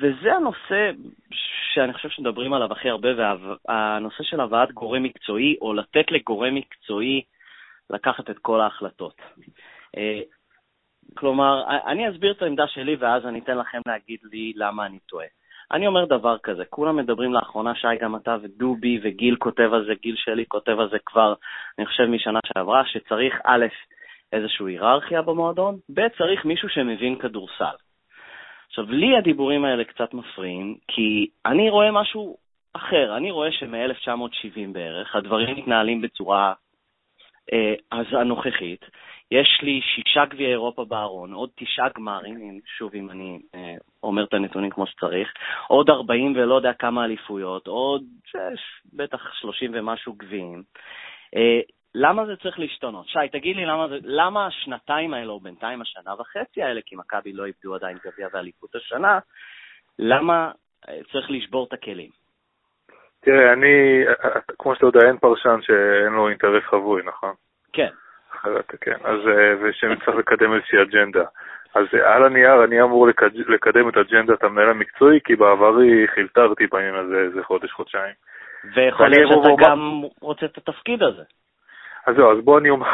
[0.00, 0.90] וזה הנושא
[1.74, 3.08] שאני חושב שמדברים עליו הכי הרבה,
[3.68, 7.22] והנושא של הבאת גורם מקצועי, או לתת לגורם מקצועי
[7.90, 9.20] לקחת את כל ההחלטות.
[9.96, 10.20] אה,
[11.14, 15.26] כלומר, אני אסביר את העמדה שלי ואז אני אתן לכם להגיד לי למה אני טועה.
[15.72, 19.92] אני אומר דבר כזה, כולם מדברים לאחרונה, שי, גם אתה ודובי וגיל כותב על זה,
[20.02, 21.34] גיל שלי כותב על זה כבר,
[21.78, 23.66] אני חושב, משנה שעברה, שצריך א',
[24.32, 27.76] איזושהי היררכיה במועדון, ב', צריך מישהו שמבין כדורסל.
[28.68, 32.36] עכשיו, לי הדיבורים האלה קצת מפריעים, כי אני רואה משהו
[32.76, 33.16] אחר.
[33.16, 36.52] אני רואה שמ-1970 בערך הדברים מתנהלים בצורה
[37.52, 37.74] אה,
[38.20, 38.84] הנוכחית.
[39.30, 44.34] יש לי שישה גביעי אירופה בארון, עוד תשעה גמרים, שוב, אם אני אה, אומר את
[44.34, 45.32] הנתונים כמו שצריך,
[45.68, 48.60] עוד 40 ולא יודע כמה אליפויות, עוד שש,
[48.92, 50.62] בטח 30 ומשהו גביעים.
[51.36, 51.60] אה,
[51.94, 53.08] למה זה צריך להשתנות?
[53.08, 57.32] שי, תגיד לי למה, זה, למה השנתיים האלה, או בינתיים השנה וחצי האלה, כי מכבי
[57.32, 59.18] לא איבדו עדיין גביע ואליפות השנה,
[59.98, 60.50] למה
[60.88, 62.10] אה, צריך לשבור את הכלים?
[63.20, 64.04] תראה, אני,
[64.58, 67.34] כמו שאתה יודע, אין פרשן שאין לו אינטרס חבוי, נכון?
[67.72, 67.90] כן.
[68.40, 68.96] אחרת, כן.
[69.04, 71.24] אז, אה, ושצריך לקדם איזושהי אג'נדה.
[71.74, 73.08] אז על הנייר אני אמור
[73.48, 78.14] לקדם את אג'נדת המנהל המקצועי, כי בעברי חילטרתי בעניין הזה איזה חודש, חודשיים.
[78.74, 81.22] ויכול להיות שאתה גם רוצה את התפקיד הזה.
[82.06, 82.86] אז זהו, אז בוא אני אומר...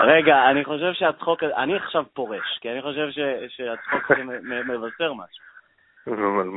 [0.00, 3.08] רגע, אני חושב שהצחוק, אני עכשיו פורש, כי אני חושב
[3.48, 4.22] שהצחוק הזה
[4.64, 5.44] מבשר משהו.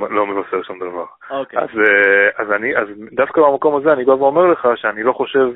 [0.09, 1.05] לא מבשר שום דבר.
[1.29, 1.59] אוקיי.
[1.59, 5.47] אז, אה, אז אני, אז דווקא במקום הזה אני בא ואומר לך שאני לא חושב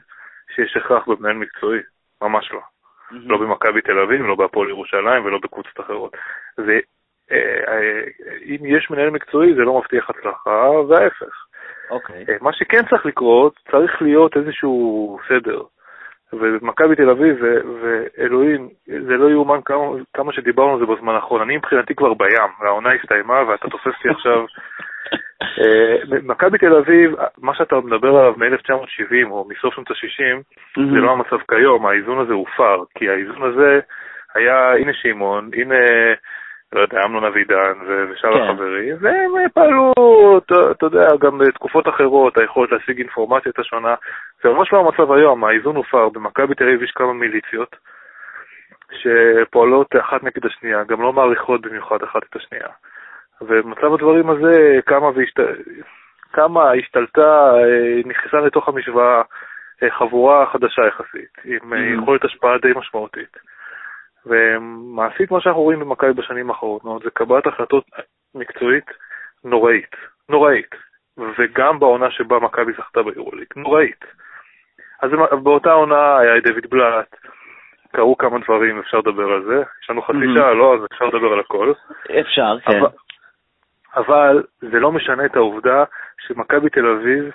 [0.56, 1.80] שיש הכרח במנהל מקצועי,
[2.22, 2.60] ממש לא.
[2.60, 3.16] Mm-hmm.
[3.26, 6.18] לא במכבי תל אביב, לא בהפועל ירושלים ולא בקבוצות אחרות.
[6.58, 6.80] זה,
[7.32, 7.38] אה,
[7.68, 8.02] אה,
[8.46, 11.46] אם יש מנהל מקצועי זה לא מבטיח הצלחה, וההפך.
[11.90, 12.24] אוקיי.
[12.24, 12.44] Okay.
[12.44, 15.62] מה שכן צריך לקרות, צריך להיות איזשהו סדר.
[16.34, 17.38] ומכבי תל אביב,
[17.82, 21.42] ואלוהים, זה לא יאומן כמה, כמה שדיברנו על זה בזמן האחרון.
[21.42, 24.46] אני מבחינתי כבר בים, והעונה הסתיימה, ואתה תופס לי עכשיו...
[25.60, 30.42] אה, מכבי תל אביב, מה שאתה מדבר עליו מ-1970 או מסוף שנות ה-60,
[30.94, 33.80] זה לא המצב כיום, האיזון הזה הופר, כי האיזון הזה
[34.36, 35.76] היה, הנה שמעון, הנה
[36.74, 37.74] לא יודע, אמנון אבידן
[38.10, 38.44] ושאר כן.
[38.44, 39.94] החברים, והם פעלו,
[40.72, 43.96] אתה יודע, גם בתקופות אחרות, היכולת להשיג אינפורמציה הייתה שונה.
[44.44, 47.76] זה ממש לא המצב היום, האיזון הופר, במכבי תל אביב יש כמה מיליציות
[48.92, 52.68] שפועלות אחת נגד השנייה, גם לא מעריכות במיוחד אחת את השנייה.
[53.42, 55.40] ובמצב הדברים הזה, כמה, והשת...
[56.34, 59.22] כמה השתלטה, אה, נכנסה לתוך המשוואה
[59.84, 62.02] אה, חבורה חדשה יחסית, עם mm-hmm.
[62.02, 63.38] יכולת השפעה די משמעותית.
[64.26, 67.84] ומעשית מה שאנחנו רואים במכבי בשנים האחרונות זה קבלת החלטות
[68.36, 68.86] מקצועית
[69.44, 69.96] נוראית,
[70.30, 70.76] נוראית,
[71.18, 74.06] וגם בעונה שבה מכבי זכתה ביורוליג, נוראית.
[75.02, 75.12] אז
[75.44, 77.16] באותה עונה היה דויד בלאט,
[77.92, 79.64] קרו כמה דברים, אפשר לדבר על זה.
[79.84, 80.38] יש לנו חצי mm-hmm.
[80.38, 80.76] שעה, לא?
[80.76, 81.74] אז אפשר לדבר על הכל.
[82.20, 82.80] אפשר, כן.
[82.80, 82.88] אבל,
[83.96, 85.84] אבל זה לא משנה את העובדה
[86.28, 87.32] שמכבי תל אביב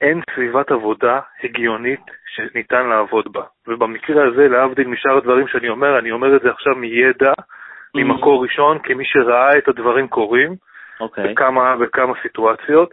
[0.00, 3.42] אין סביבת עבודה הגיונית שניתן לעבוד בה.
[3.68, 7.94] ובמקרה הזה, להבדיל משאר הדברים שאני אומר, אני אומר את זה עכשיו מידע, mm-hmm.
[7.94, 11.00] ממקור ראשון, כמי שראה את הדברים קורים, okay.
[11.00, 11.32] אוקיי.
[11.32, 12.90] בכמה, בכמה סיטואציות,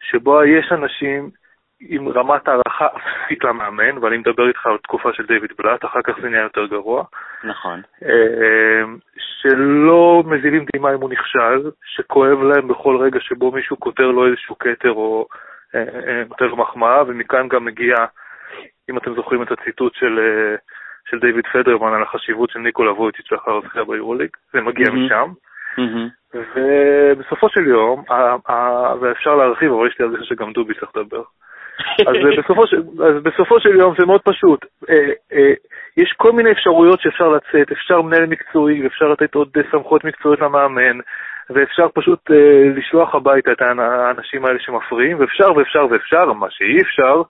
[0.00, 1.30] שבו יש אנשים
[1.80, 6.14] עם רמת הערכה אפסית למאמן, ואני מדבר איתך על תקופה של דיוויד בלאט, אחר כך
[6.22, 7.04] זה נהיה יותר גרוע.
[7.44, 7.82] נכון.
[8.04, 8.84] אה,
[9.18, 14.58] שלא מזילים דמעה אם הוא נכשל, שכואב להם בכל רגע שבו מישהו כותר לו איזשהו
[14.58, 15.26] כתר או
[16.30, 17.94] יותר מחמאה, ומכאן גם מגיע,
[18.90, 20.56] אם אתם זוכרים את הציטוט של, אה,
[21.10, 24.92] של דיוויד פדרמן על החשיבות של ניקולה וויצ'יץ' לאחר הזכייה ביורוליג, זה מגיע mm-hmm.
[24.92, 25.32] משם.
[25.78, 26.36] Mm-hmm.
[26.56, 28.04] ובסופו של יום,
[29.00, 31.22] ואפשר להרחיב, אבל יש לי הרגשה שגם דובי צריך לדבר.
[32.06, 34.64] אז, בסופו של, אז בסופו של יום זה מאוד פשוט.
[34.90, 35.52] אה, אה,
[35.96, 40.98] יש כל מיני אפשרויות שאפשר לצאת, אפשר מנהל מקצועי, אפשר לתת עוד סמכויות מקצועיות למאמן,
[41.50, 47.22] ואפשר פשוט אה, לשלוח הביתה את האנשים האלה שמפריעים, ואפשר ואפשר ואפשר, מה שאי אפשר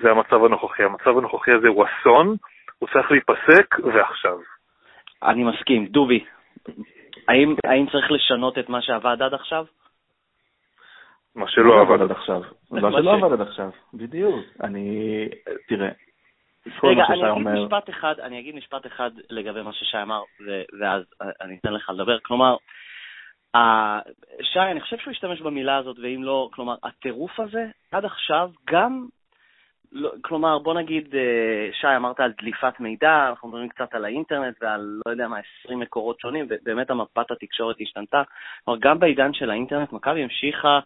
[0.00, 0.82] זה המצב הנוכחי.
[0.82, 2.36] המצב הנוכחי הזה הוא אסון,
[2.78, 4.38] הוא צריך להיפסק, ועכשיו.
[5.22, 5.86] אני מסכים.
[5.86, 6.24] דובי,
[7.28, 9.64] האם, האם צריך לשנות את מה שעבד עד עכשיו?
[11.36, 12.42] מה שלא עבד עד עכשיו.
[12.70, 14.44] מה שלא עבד עד עכשיו, בדיוק.
[14.62, 15.28] אני,
[15.68, 15.88] תראה,
[16.84, 17.64] רגע, אני אגיד אומר...
[17.64, 20.22] משפט אחד, אני אגיד משפט אחד לגבי מה ששי אמר,
[20.80, 21.02] ואז
[21.40, 22.18] אני אתן לך לדבר.
[22.18, 22.56] כלומר,
[24.42, 29.06] שי, אני חושב שהוא השתמש במילה הזאת, ואם לא, כלומר, הטירוף הזה, עד עכשיו, גם
[29.92, 34.62] לא, כלומר, בוא נגיד, אה, שי, אמרת על דליפת מידע, אנחנו מדברים קצת על האינטרנט
[34.62, 38.22] ועל, לא יודע מה, 20 מקורות שונים, ובאמת המפת התקשורת השתנתה.
[38.64, 40.80] כלומר, גם בעידן של האינטרנט, מכבי המשיכה,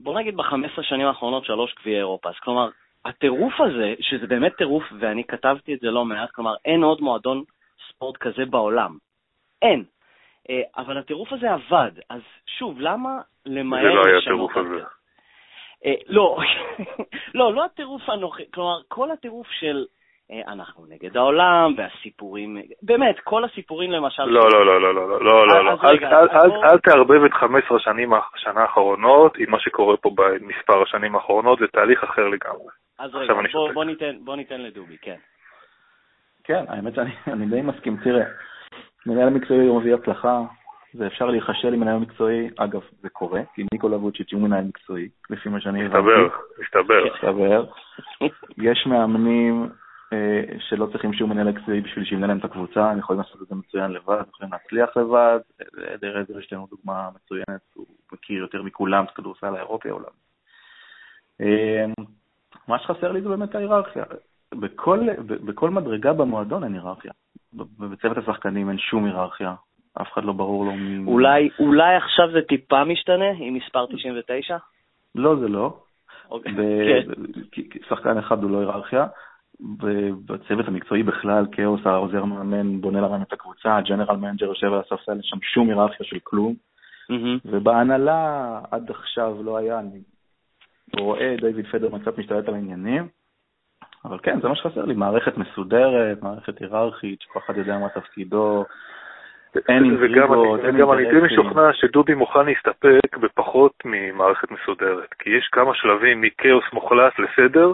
[0.00, 2.28] בוא נגיד, ב-15 שנים האחרונות שלוש גביעי אירופה.
[2.28, 2.68] אז כלומר,
[3.04, 7.42] הטירוף הזה, שזה באמת טירוף, ואני כתבתי את זה לא מעט, כלומר, אין עוד מועדון
[7.88, 8.96] ספורט כזה בעולם.
[9.62, 9.84] אין.
[10.50, 12.20] אה, אבל הטירוף הזה עבד, אז
[12.58, 14.04] שוב, למה למהר לשנות את זה?
[14.04, 14.84] זה לא היה הטירוף הזה.
[15.84, 16.38] אה, לא,
[17.38, 19.95] לא, לא הטירוף הנוכחי, כלומר, כל הטירוף של אה,
[20.30, 24.24] אה, אנחנו נגד העולם, והסיפורים, באמת, כל הסיפורים למשל...
[24.24, 25.76] לא, לא, לא, לא, לא, לא, לא, אה, לא.
[26.32, 26.64] לא.
[26.64, 31.66] אל תערבב את 15 השנים השנה האחרונות עם מה שקורה פה במספר השנים האחרונות, זה
[31.66, 32.70] תהליך אחר לגמרי.
[32.98, 33.34] אז רגע,
[34.24, 35.16] בוא ניתן לדובי, כן.
[36.44, 37.96] כן, האמת שאני די מסכים.
[38.04, 38.24] תראה,
[39.06, 40.40] מנהל מקצועי הוא מביא הצלחה,
[40.94, 45.48] ואפשר להיכשל עם מנהל מקצועי, אגב, זה קורה, כי ניקולה ווצ'יץ' הוא מנהל מקצועי, לפי
[45.48, 45.98] מה שאני הבנתי.
[45.98, 47.04] מסתבר, מסתבר.
[47.14, 47.64] מסתבר.
[48.58, 49.68] יש מאמנים
[50.58, 53.54] שלא צריכים שום מנהל מקצועי בשביל שימנה להם את הקבוצה, הם יכולים לעשות את זה
[53.54, 55.38] מצוין לבד, יכולים להצליח לבד.
[56.00, 60.12] דר עזר יש לנו דוגמה מצוינת, הוא מכיר יותר מכולם את הכדורסל האירופי העולם.
[61.40, 61.84] אה,
[62.68, 64.04] מה שחסר לי זה באמת ההיררכיה.
[64.54, 67.12] בכל, בכל מדרגה במועדון אין היררכיה.
[67.52, 69.54] בצוות השחקנים אין שום היררכיה.
[70.02, 71.06] אף אחד לא ברור לו מי...
[71.06, 74.56] אולי, אולי עכשיו זה טיפה משתנה עם מספר 99?
[75.14, 75.78] לא, זה לא.
[76.30, 76.52] אוקיי.
[76.54, 77.72] כן.
[77.88, 79.06] שחקן אחד הוא לא היררכיה.
[80.26, 84.80] בצוות המקצועי בכלל, כאוס, העוזר מאמן בונה לרם את הקבוצה, ה general manager יושב על
[84.80, 86.54] הספסל, אין שם שום היררכיה של כלום.
[87.44, 90.00] ובהנהלה עד עכשיו לא היה, אני
[91.00, 93.08] רואה דיוויד פדרמן קצת משתלט על העניינים,
[94.04, 98.64] אבל כן, זה מה שחסר לי, מערכת מסודרת, מערכת היררכית, שכל אחד יודע מה תפקידו,
[99.68, 105.48] אין אינטריגות, אין וגם אני די משוכנע שדובי מוכן להסתפק בפחות ממערכת מסודרת, כי יש
[105.52, 107.72] כמה שלבים מכאוס מוחלט לסדר,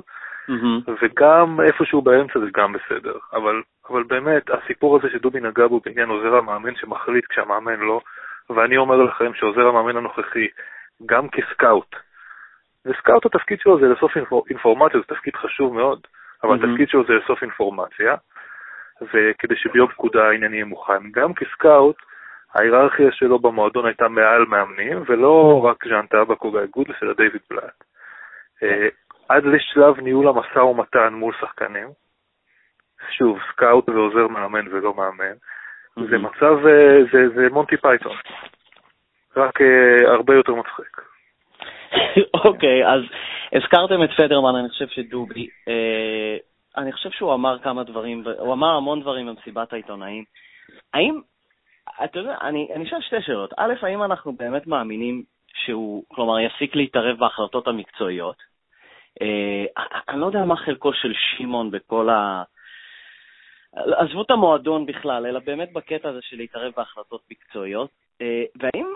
[1.03, 3.19] וגם איפשהו באמצע זה גם בסדר.
[3.33, 8.01] אבל, אבל באמת, הסיפור הזה שדובי נגע בו בעניין עוזר המאמן שמחליט כשהמאמן לא,
[8.51, 10.49] ואני אומר לכם שעוזר המאמן הנוכחי,
[11.07, 11.97] גם כסקאוט,
[12.87, 14.13] וסקאוט התפקיד שלו זה לאסוף
[14.51, 16.01] אינפורמציה, זה תפקיד חשוב מאוד,
[16.43, 18.15] אבל התפקיד שלו זה לאסוף אינפורמציה,
[19.03, 21.11] וכדי שביום פקודה העניין יהיה מוכן.
[21.11, 21.97] גם כ scout,
[22.55, 27.43] ההיררכיה שלו במועדון הייתה מעל מאמנים, ולא רק ז'אן טאבאק או גיא גודס, אלא דיוויד
[27.49, 27.85] בלאט.
[29.33, 31.89] עד לשלב ניהול המשא ומתן מול שחקנים,
[33.11, 35.35] שוב, scout ועוזר מאמן ולא מאמן,
[36.11, 38.17] זה מצב, אה, זה, זה מונטי פייתון,
[39.37, 41.03] רק uh, הרבה יותר מצחיק.
[42.45, 43.01] אוקיי, אז
[43.53, 46.37] הזכרתם את פדרמן, אני חושב שדובי, אה,
[46.77, 50.25] אני חושב שהוא אמר כמה דברים, הוא אמר המון דברים במסיבת העיתונאים.
[50.95, 51.21] האם,
[52.05, 53.53] אתה יודע, אני, אני אשאל שתי שאלות.
[53.57, 55.23] א', האם אנחנו באמת מאמינים
[55.55, 58.52] שהוא, כלומר, יפסיק להתערב בהחלטות המקצועיות?
[59.23, 62.43] אה, אני לא יודע מה חלקו של שמעון בכל ה...
[63.75, 67.91] עזבו את המועדון בכלל, אלא באמת בקטע הזה של להתערב בהחלטות מקצועיות.
[68.21, 68.87] אה, והאם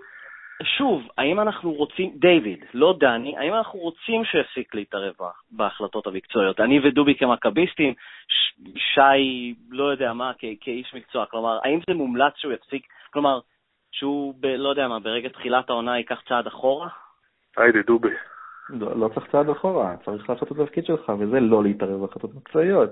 [0.63, 5.15] שוב, האם אנחנו רוצים, דיוויד, לא דני, האם אנחנו רוצים שיפסיק להתערב
[5.51, 6.61] בהחלטות המקצועיות?
[6.61, 7.95] אני ודובי כמכביסטים,
[8.77, 13.41] שי, לא יודע מה, כאיש מקצוע, כלומר, האם זה מומלץ שהוא יפסיק, כלומר,
[13.93, 16.89] שהוא, ב, לא יודע מה, ברגע תחילת העונה ייקח צעד אחורה?
[17.57, 18.09] היידי, דובי.
[18.71, 22.91] לא, לא צריך צעד אחורה, צריך לעשות את התפקיד שלך, וזה לא להתערב בהחלטות מקצועיות.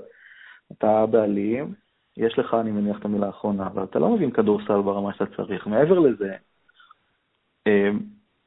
[0.72, 1.74] אתה בעלים,
[2.16, 5.66] יש לך, אני מניח, את המילה האחרונה, אבל אתה לא מבין כדורסל ברמה שאתה צריך.
[5.66, 6.36] מעבר לזה,
[7.66, 7.98] אמ,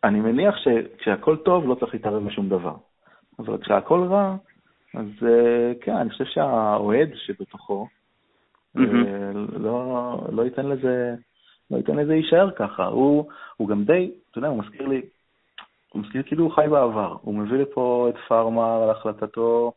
[0.04, 2.76] אני מניח שכשהכול טוב לא צריך להתערב בשום דבר,
[3.40, 4.36] אבל כשהכול רע,
[4.94, 7.88] אז אה, כן, אני חושב שהאוהד שבתוכו
[8.78, 11.16] אה, לא, לא ייתן לזה,
[11.72, 12.86] לא ייתן לזה להישאר ככה.
[12.86, 15.02] הוא, הוא גם די, אתה יודע, הוא מזכיר לי,
[15.98, 17.16] הוא מזכיר כאילו הוא חי בעבר.
[17.22, 19.72] הוא מביא לפה את פארמר על החלטתו,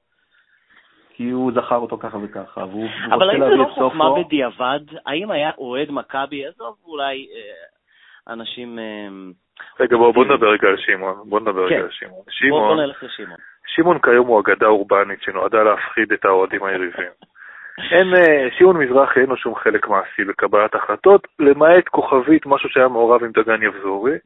[1.14, 3.14] כי הוא זכר אותו ככה וככה, והוא רוצה להביא את סופו.
[3.14, 4.80] אבל האם זה לא חוכמה בדיעבד?
[5.06, 8.78] האם היה אוהד מכבי, עזוב אולי אה, אנשים...
[8.78, 9.32] אמ,
[9.80, 11.28] רגע, בוא, בוא נדבר רגע על שמעון.
[11.28, 11.82] בוא נדבר רגע כן.
[11.82, 12.22] על שמעון.
[12.28, 13.38] שמעון, בוא, בוא נלך לשמעון.
[13.66, 17.12] שמעון כיום הוא אגדה אורבנית שנועדה להפחיד את האוהדים היריבים.
[17.92, 22.88] אין, אה, שמעון מזרחי אין לו שום חלק מעשי בקבלת החלטות, למעט כוכבית, משהו שהיה
[22.88, 24.18] מעורב עם דגן יבזורי, אה,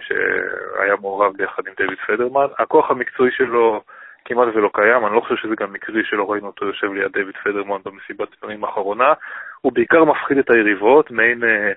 [0.00, 2.46] שהיה מעורב ביחד עם דויד פדרמן.
[2.58, 3.82] הכוח המקצועי שלו
[4.24, 7.36] כמעט ולא קיים, אני לא חושב שזה גם מקרי שלא ראינו אותו יושב ליד דויד
[7.44, 9.12] פדרמן במסיבת עיתונים האחרונה.
[9.60, 11.44] הוא בעיקר מפחיד את היריבות, מעין...
[11.44, 11.72] אה,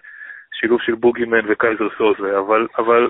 [0.60, 3.10] שילוב של בוגימן וקייזר סוזה, אבל, אבל,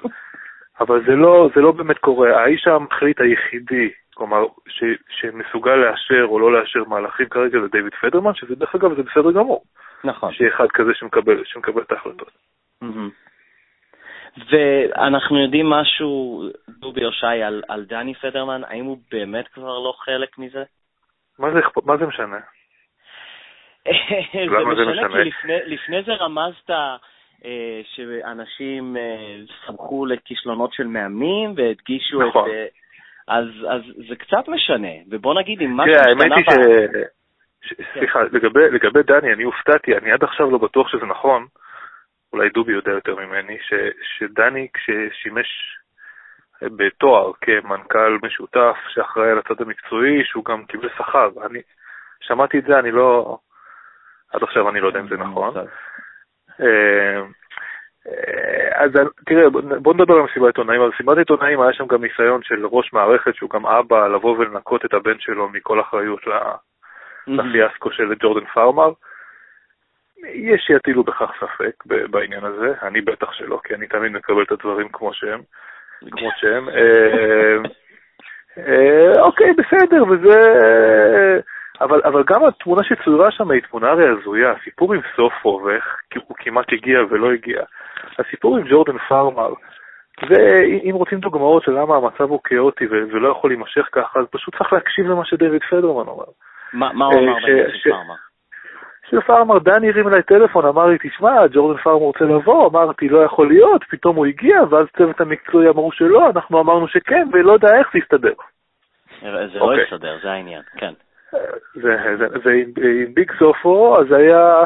[0.80, 2.42] אבל זה, לא, זה לא באמת קורה.
[2.42, 8.34] האיש המחליט היחידי, כלומר, ש, שמסוגל לאשר או לא לאשר מהלכים כרגע זה דיוויד פדרמן,
[8.34, 9.64] שזה דרך אגב, זה בסדר גמור.
[10.04, 10.34] נכון.
[10.34, 12.32] שיהיה אחד כזה שמקבל, שמקבל את ההחלטות.
[12.84, 13.25] Mm-hmm.
[14.38, 19.94] ואנחנו יודעים משהו, דובי או שי, על, על דני פדרמן, האם הוא באמת כבר לא
[19.98, 20.64] חלק מזה?
[21.40, 22.40] מה זה, מה זה משנה?
[24.78, 26.70] זה משנה כי לפני, לפני זה רמזת
[27.46, 32.50] אה, שאנשים אה, סמכו לכישלונות של מאמנים והדגישו נכון.
[32.50, 32.54] את...
[32.54, 32.66] אה,
[33.28, 36.14] אז, אז זה קצת משנה, ובוא נגיד אם משהו השתנה...
[36.14, 36.56] תראה, האמת היא
[37.62, 37.70] ש...
[37.70, 37.74] ש...
[37.94, 41.46] סליחה, לגבי, לגבי דני, אני הופתעתי, אני עד עכשיו לא בטוח שזה נכון,
[42.36, 43.74] אולי דובי יודע יותר ממני, ש,
[44.18, 45.48] שדני כששימש
[46.62, 51.30] בתואר כמנכ"ל משותף שאחראי על הצד המקצועי, שהוא גם קיבל שכר.
[51.46, 51.60] אני
[52.22, 53.38] שמעתי את זה, אני לא...
[54.34, 55.54] עד עכשיו אני לא יודע אם זה נכון.
[56.62, 57.22] אה,
[58.76, 58.92] אז
[59.26, 60.82] תראה, בוא נדבר על מסיבת עיתונאים.
[60.82, 64.86] על מסיבת עיתונאים היה שם גם ניסיון של ראש מערכת, שהוא גם אבא, לבוא ולנקות
[64.86, 66.22] את הבן שלו מכל אחריות
[67.28, 68.92] לפיאסקו של ג'ורדן פארמר.
[70.34, 74.90] יש שיטילו בכך ספק בעניין הזה, אני בטח שלא, כי אני תמיד מקבל את הדברים
[74.90, 75.42] כמו שהם.
[76.12, 76.70] כמו שהם.
[76.70, 77.58] אה,
[78.58, 80.36] אה, אוקיי, בסדר, וזה...
[81.82, 85.98] אבל, אבל גם התמונה שצוירה שם היא תמונה הרי הזויה, הסיפור עם סופו ואיך
[86.28, 87.62] הוא כמעט הגיע ולא הגיע,
[88.20, 89.54] הסיפור עם ג'ורדן פארמר,
[90.30, 94.74] ואם רוצים דוגמאות של למה המצב הוא כאוטי ולא יכול להימשך ככה, אז פשוט צריך
[94.74, 96.26] להקשיב למה שדויד פדרמן אומר.
[96.74, 98.16] מה הוא אמר אה, בעניין של פארמר?
[99.10, 103.24] של פארמר, דני הרים אליי טלפון, אמר לי, תשמע, ג'ורדן פארמר רוצה לבוא, אמרתי, לא
[103.24, 107.78] יכול להיות, פתאום הוא הגיע, ואז צוות המקצועי אמרו שלא, אנחנו אמרנו שכן, ולא יודע
[107.80, 108.34] איך זה יסתדר.
[109.22, 110.20] זה לא יסתדר, אוקיי.
[110.24, 110.94] זה העניין, כן.
[112.44, 114.64] ועם ביג סופו, אז היה,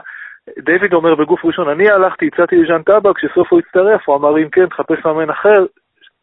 [0.60, 4.66] דיוויד אומר בגוף ראשון, אני הלכתי, הצעתי לז'אן טבק, כשסופו הצטרף, הוא אמר, אם כן,
[4.66, 5.66] תחפש מאמן אחר,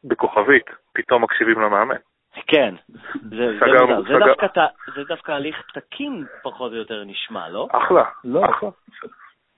[0.05, 1.97] בכוכבית, פתאום מקשיבים למאמן.
[2.47, 2.74] כן,
[3.14, 4.18] זה, סגר, זה, סגר.
[4.18, 4.66] זה, דווקא,
[4.97, 7.68] זה דווקא הליך תקין פחות או יותר נשמע, לא?
[7.72, 8.45] אחלה, לא.
[8.51, 8.70] אחלה.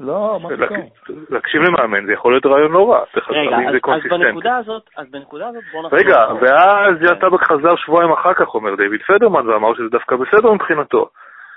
[0.01, 0.89] לא, מה פתאום?
[1.31, 3.05] להקשיב למאמן זה יכול להיות רעיון לא רע.
[3.29, 5.99] רגע, אז, אז בנקודה הזאת, אז בנקודה הזאת בוא נחזור.
[5.99, 10.53] רגע, ואז ג'אן טאבק חזר שבועיים אחר כך, אומר דיוויד פדרמן, ואמר שזה דווקא בסדר
[10.53, 11.09] מבחינתו.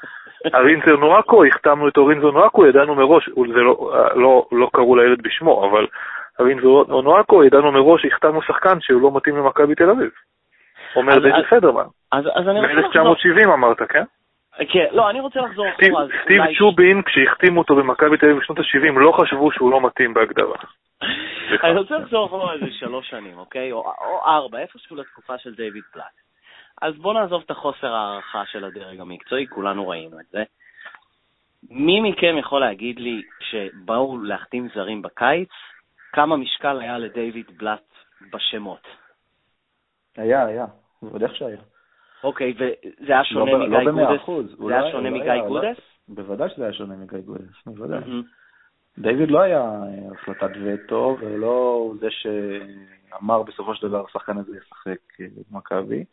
[0.55, 5.69] ארינזר נואקו, החתמנו את אורינזר נואקו, ידענו מראש, זה לא, לא, לא קראו לילד בשמו,
[5.69, 5.88] אבל
[6.39, 10.09] ארינזר נואקו, ידענו מראש שהחתמנו שחקן שהוא לא מתאים למכבי תל אביב.
[10.96, 11.86] אומר דיוויד פדרמן.
[12.12, 13.04] אז, אז אני רוצה לחזור.
[13.04, 14.04] מ-1970 אמרת, כן?
[14.70, 16.06] כן, לא, אני רוצה לחזור אחורה.
[16.24, 20.58] סטיב צ'ובין, כשהחתימו אותו במכבי תל אביב בשנות ה-70, לא חשבו שהוא לא מתאים בהגדרה.
[21.64, 23.72] אני רוצה לחזור אחורה איזה שלוש שנים, אוקיי?
[23.72, 23.92] או
[24.26, 26.06] ארבע, איפשהו לתקופה של דיוויד פלאט.
[26.82, 30.44] אז בואו נעזוב את החוסר הערכה של הדרג המקצועי, כולנו ראינו את זה.
[31.70, 35.50] מי מכם יכול להגיד לי, כשבאו להחתים זרים בקיץ,
[36.14, 37.94] כמה משקל היה לדיוויד בלאט
[38.34, 39.01] בשמות?
[40.18, 40.66] היה, היה,
[41.01, 41.57] בוודאי שהיה.
[42.24, 44.57] אוקיי, וזה היה שונה לא מגיא לא גודס?
[44.68, 45.78] זה היה שונה מגיא גודס?
[46.07, 48.01] בוודאי שזה היה שונה מגיא גודס, בוודאי.
[48.97, 55.22] דיוויד לא היה אה, החלטת וטו, ולא זה שאמר בסופו של דבר השחקן הזה ישחק
[55.22, 56.03] אה, במכבי,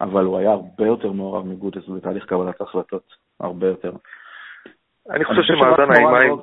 [0.00, 3.92] אבל הוא היה הרבה יותר מעורב מגודס בתהליך קבלת ההחלטות, הרבה יותר.
[5.10, 6.36] אני חושב שמאזן האימיים...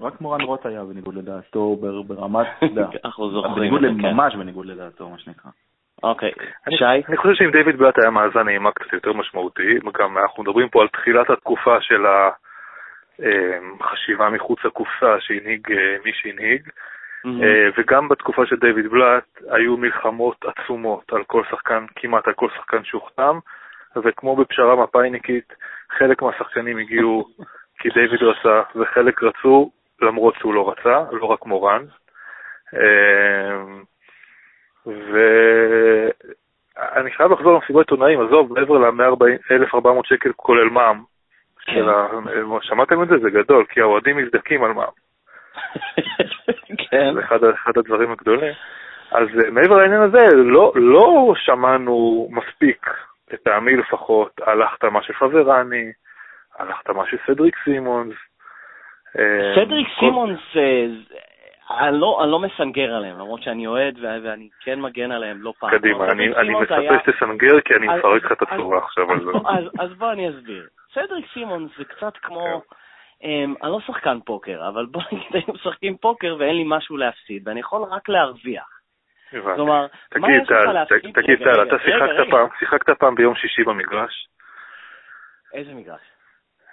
[0.00, 2.46] רק מורן רוט היה בניגוד לדעתו ברמת,
[3.04, 4.14] אנחנו זוכרים, בניגוד כן.
[4.14, 5.50] ממש בניגוד לדעתו, מה שנקרא.
[6.02, 6.32] אוקיי,
[6.70, 6.84] שי?
[7.08, 10.82] אני חושב שאם דיוויד בלאט היה מאזן אימה קצת יותר משמעותי, גם אנחנו מדברים פה
[10.82, 12.06] על תחילת התקופה של
[13.80, 16.68] החשיבה אמ, מחוץ לקופסה שהנהיג אה, מי שהנהיג,
[17.26, 22.48] אה, וגם בתקופה של דיוויד בלאט היו מלחמות עצומות על כל שחקן, כמעט על כל
[22.56, 23.38] שחקן שהוחתם,
[23.96, 25.52] וכמו בפשרה מפאיניקית,
[25.98, 27.24] חלק מהשחקנים הגיעו
[27.78, 29.70] כי דיוויד רצה, וחלק רצו
[30.02, 31.82] למרות שהוא לא רצה, לא רק מורן.
[34.86, 36.30] ואני
[37.10, 41.02] חייב לחזור למסיבות עיתונאים, עזוב, מעבר ל-1,400 שקל כולל מע"מ.
[41.66, 41.84] כן.
[42.62, 43.18] שמעתם את זה?
[43.18, 44.92] זה גדול, כי האוהדים מזדקים על מע"מ.
[46.90, 47.14] כן.
[47.14, 48.52] זה אחד, אחד הדברים הגדולים.
[49.12, 52.86] אז אה, מעבר לעניין הזה, לא, לא שמענו מספיק,
[53.32, 55.92] לטעמי לפחות, על החתמה של פברני,
[56.58, 58.14] על החתמה של סדריק סימונס.
[59.18, 60.40] אה, סדריק סימונס
[61.78, 65.70] אני לא, אני לא מסנגר עליהם, למרות שאני אוהד ואני כן מגן עליהם לא פעם.
[65.70, 66.92] קדימה, אני, אני מצפה היה...
[67.02, 69.30] שתסנגר כי אני מפרק לך את הצורה עכשיו על זה.
[69.48, 70.68] אז, אז בוא אני אסביר.
[70.94, 72.62] סדריק סימון זה קצת כמו,
[73.20, 73.26] כן.
[73.26, 77.48] um, אני לא שחקן פוקר, אבל בוא נגיד היינו משחקים פוקר ואין לי משהו להפסיד,
[77.48, 78.82] ואני יכול רק להרוויח.
[79.30, 81.14] כלומר, מה יש לך להפסיד?
[81.14, 84.28] תגיד, טל, אתה שיחקת פעם, שיחקת פעם ביום שישי במגרש?
[85.54, 86.00] איזה מגרש?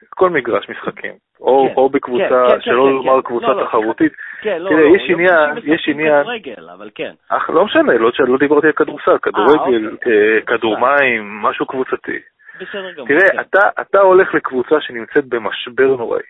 [0.10, 3.62] כל מגרש משחקים, או, כן, או בקבוצה, כן, כן, שלא כן, לומר כן, קבוצה לא,
[3.62, 3.66] לא.
[3.66, 4.14] תחרותית.
[4.42, 6.22] כן, לא, תראה, לא, יש עניין, יש עניין...
[6.24, 7.12] כדורגל, אבל כן.
[7.30, 10.12] אך, לא משנה, לא, לא דיברתי על כדורסל, אה, כדורגל, אוקיי.
[10.14, 12.20] אה, כדור מים, משהו קבוצתי.
[12.56, 13.08] בסדר גמור.
[13.08, 13.40] תראה, כן.
[13.40, 16.22] אתה, אתה הולך לקבוצה שנמצאת במשבר נוראי.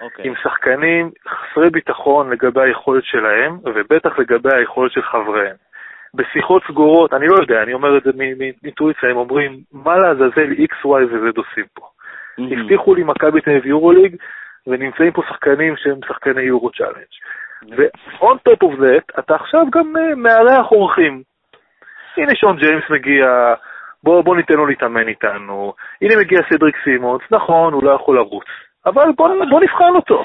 [0.00, 0.26] אוקיי.
[0.26, 5.56] עם שחקנים חסרי ביטחון לגבי היכולת שלהם, ובטח לגבי היכולת של חבריהם.
[6.14, 8.10] בשיחות סגורות, אני לא יודע, אני אומר את זה
[8.62, 11.86] מאינטואיציה, הם אומרים, מה לעזאזל X, Y ו-Z עושים פה?
[12.40, 12.60] Mm-hmm.
[12.60, 14.16] הבטיחו לי מכבי תל אביב יורוליג,
[14.66, 16.92] ונמצאים פה שחקנים שהם שחקני יורו צ'אלנג'.
[16.94, 17.74] Mm-hmm.
[17.76, 21.22] ו-on top of that, אתה עכשיו גם uh, מארח אורחים.
[22.16, 23.54] הנה שון ג'יימס מגיע,
[24.02, 25.72] בוא, בוא ניתן לו להתאמן איתנו.
[26.02, 28.46] הנה מגיע סדריק סימונס, נכון, הוא לא יכול לרוץ,
[28.86, 30.24] אבל בוא, בוא נבחן אותו.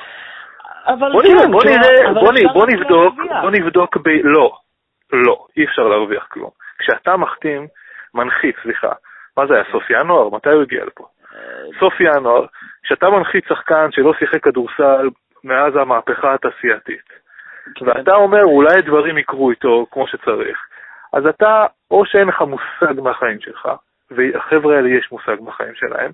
[0.88, 4.08] אבל בוא נראה, כן, בוא נראה, בוא, נראה, בוא נבדוק, בוא נבדוק ב...
[4.24, 4.52] לא,
[5.14, 6.50] לא, אי אפשר להרוויח כלום.
[6.80, 7.68] כשאתה מחתים,
[8.14, 8.92] מנחית, סליחה,
[9.38, 10.30] מה זה היה, סוף ינואר?
[10.36, 11.04] מתי הוא הגיע לפה?
[11.80, 12.46] סוף ינואר,
[12.84, 15.10] כשאתה מנחית שחקן שלא שיחק כדורסל
[15.44, 17.10] מאז המהפכה התעשייתית,
[17.76, 17.86] כן.
[17.88, 20.58] ואתה אומר, אולי דברים יקרו איתו כמו שצריך,
[21.14, 23.70] אז אתה, או שאין לך מושג מהחיים שלך,
[24.12, 26.12] והחבר'ה האלה יש מושג מהחיים שלהם,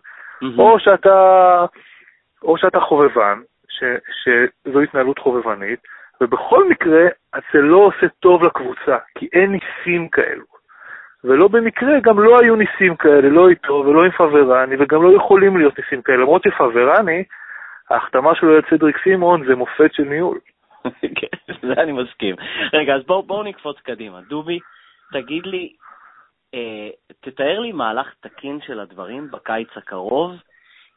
[0.57, 1.65] או שאתה,
[2.43, 3.83] או שאתה חובבן, ש,
[4.23, 5.79] שזו התנהלות חובבנית,
[6.21, 7.07] ובכל מקרה,
[7.53, 10.50] זה לא עושה טוב לקבוצה, כי אין ניסים כאלו.
[11.23, 15.57] ולא במקרה גם לא היו ניסים כאלה, לא איתו ולא עם פאברני, וגם לא יכולים
[15.57, 17.23] להיות ניסים כאלה, למרות שפאברני,
[17.89, 20.39] ההחתמה שלו על צדריק סימון זה מופת של ניהול.
[21.19, 22.35] כן, זה אני מסכים.
[22.73, 24.19] רגע, אז בואו בוא נקפוץ קדימה.
[24.29, 24.59] דובי,
[25.13, 25.73] תגיד לי,
[26.53, 30.31] אה, תתאר לי מהלך תקין של הדברים בקיץ הקרוב,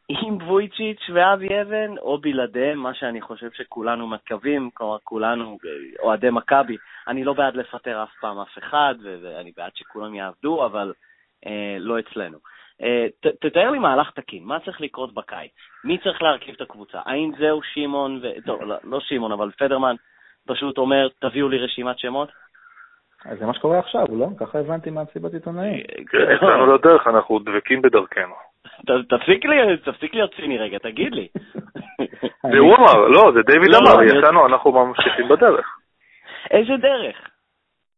[0.08, 5.58] עם וויצ'יץ' ואבי אבן, או בלעדיהם, מה שאני חושב שכולנו מקווים, כלומר כולנו
[6.02, 6.76] אוהדי מכבי.
[7.08, 10.92] אני לא בעד לפטר אף פעם אף אחד, ואני בעד שכולם יעבדו, אבל
[11.46, 12.38] אה, לא אצלנו.
[12.82, 15.50] אה, ת, תתאר לי מהלך תקין, מה צריך לקרות בקיץ?
[15.84, 17.00] מי צריך להרכיב את הקבוצה?
[17.04, 18.28] האם זהו שמעון, ו...
[18.46, 19.94] טוב, לא, לא שמעון, אבל פדרמן
[20.46, 22.28] פשוט אומר, תביאו לי רשימת שמות?
[23.24, 24.26] אז זה מה שקורה עכשיו, לא?
[24.40, 25.84] ככה הבנתי מהמסיבת עיתונאים.
[26.08, 28.34] כן, יצאנו לדרך, אנחנו דבקים בדרכנו.
[29.84, 31.28] תפסיק להיות ציני רגע, תגיד לי.
[32.52, 35.66] זה הוא אמר, לא, זה דיוויד לא, אמר, לא, יצאנו, אנחנו ממשיכים בדרך.
[36.50, 37.16] איזה דרך?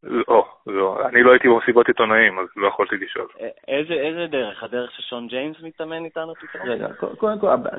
[0.02, 3.26] לא, לא, אני לא הייתי במסיבות עיתונאים, אז לא יכולתי לשאול.
[3.68, 4.62] איזה דרך?
[4.62, 6.68] הדרך ששון ג'יימס מתאמן איתנו פתאום?
[6.68, 6.88] רגע,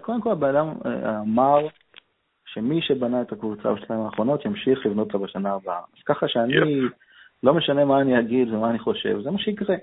[0.02, 1.68] קודם כל הבן אדם אה, אמר
[2.46, 5.80] שמי שבנה את הקבוצה בשנתיים האחרונות ימשיך לבנות אותה בשנה הבאה.
[5.98, 6.56] אז ככה שאני,
[7.44, 9.76] לא משנה מה אני אגיד ומה אני חושב, זה מה שיקרה.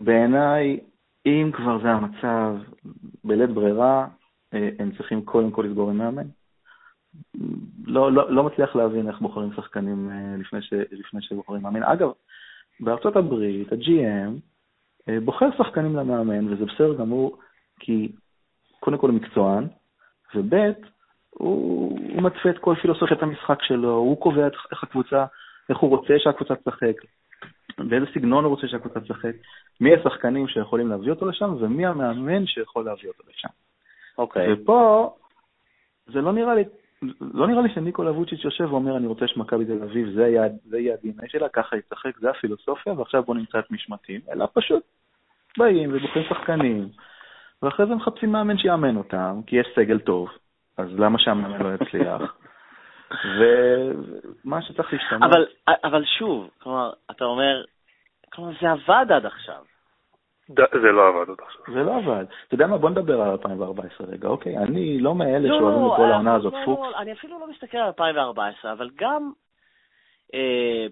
[0.00, 0.80] בעיניי,
[1.26, 2.56] אם כבר זה המצב,
[3.24, 4.06] בלית ברירה,
[4.54, 6.26] אה, הם צריכים קודם כל לסגור עם מאמן.
[7.84, 11.82] לא, לא, לא מצליח להבין איך בוחרים שחקנים אה, לפני, ש, לפני שבוחרים מאמן.
[11.82, 12.10] אגב,
[12.80, 14.40] בארצות הברית, ה-GM
[15.08, 17.38] אה, בוחר שחקנים למאמן, וזה בסדר גמור,
[17.80, 18.12] כי
[18.80, 19.66] קודם כל הוא מקצוען,
[20.34, 20.54] וב'
[21.30, 25.24] הוא, הוא מתווה את כל פילוסופיית המשחק שלו, הוא קובע איך הקבוצה,
[25.68, 26.94] איך הוא רוצה שהקבוצה תשחק,
[27.78, 29.32] באיזה סגנון הוא רוצה שהקבוצה תשחק,
[29.80, 33.48] מי השחקנים שיכולים להביא אותו לשם, ומי המאמן שיכול להביא אותו לשם.
[34.18, 34.52] אוקיי.
[34.52, 34.56] Okay.
[34.62, 35.10] ופה,
[36.06, 36.64] זה לא נראה לי,
[37.20, 41.28] לא נראה לי שניקולה ווצ'יץ' יושב ואומר, אני רוצה שמכבי תל אביב, זה יהיה ה-DNA
[41.28, 44.82] שלה, ככה ישחק, זה הפילוסופיה, ועכשיו בוא נמצא את משמטים, אלא פשוט
[45.58, 46.88] באים ובוחרים שחקנים,
[47.62, 50.28] ואחרי זה מחפשים מאמן שיאמן אותם, כי יש סגל טוב,
[50.76, 52.37] אז למה שהמאמן לא יצליח?
[53.10, 55.22] ומה שצריך להשתנות...
[55.22, 55.46] אבל,
[55.84, 57.64] אבל שוב, כלומר, אתה אומר,
[58.32, 59.62] כלומר, זה עבד עד עכשיו.
[60.48, 61.74] זה לא עבד עד עכשיו.
[61.74, 62.24] זה לא עבד.
[62.46, 64.58] אתה יודע מה, בוא נדבר על 2014 רגע, אוקיי?
[64.58, 66.88] אני לא מאלה לא, שאוהבים את כל העונה הזאת לא, פוקס.
[66.98, 69.32] אני אפילו לא מסתכל על 2014, אבל גם...
[70.34, 70.86] אה,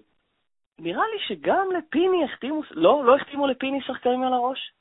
[0.79, 4.71] נראה לי שגם לפיני החתימו, לא, לא החתימו לפיני שחקנים על הראש.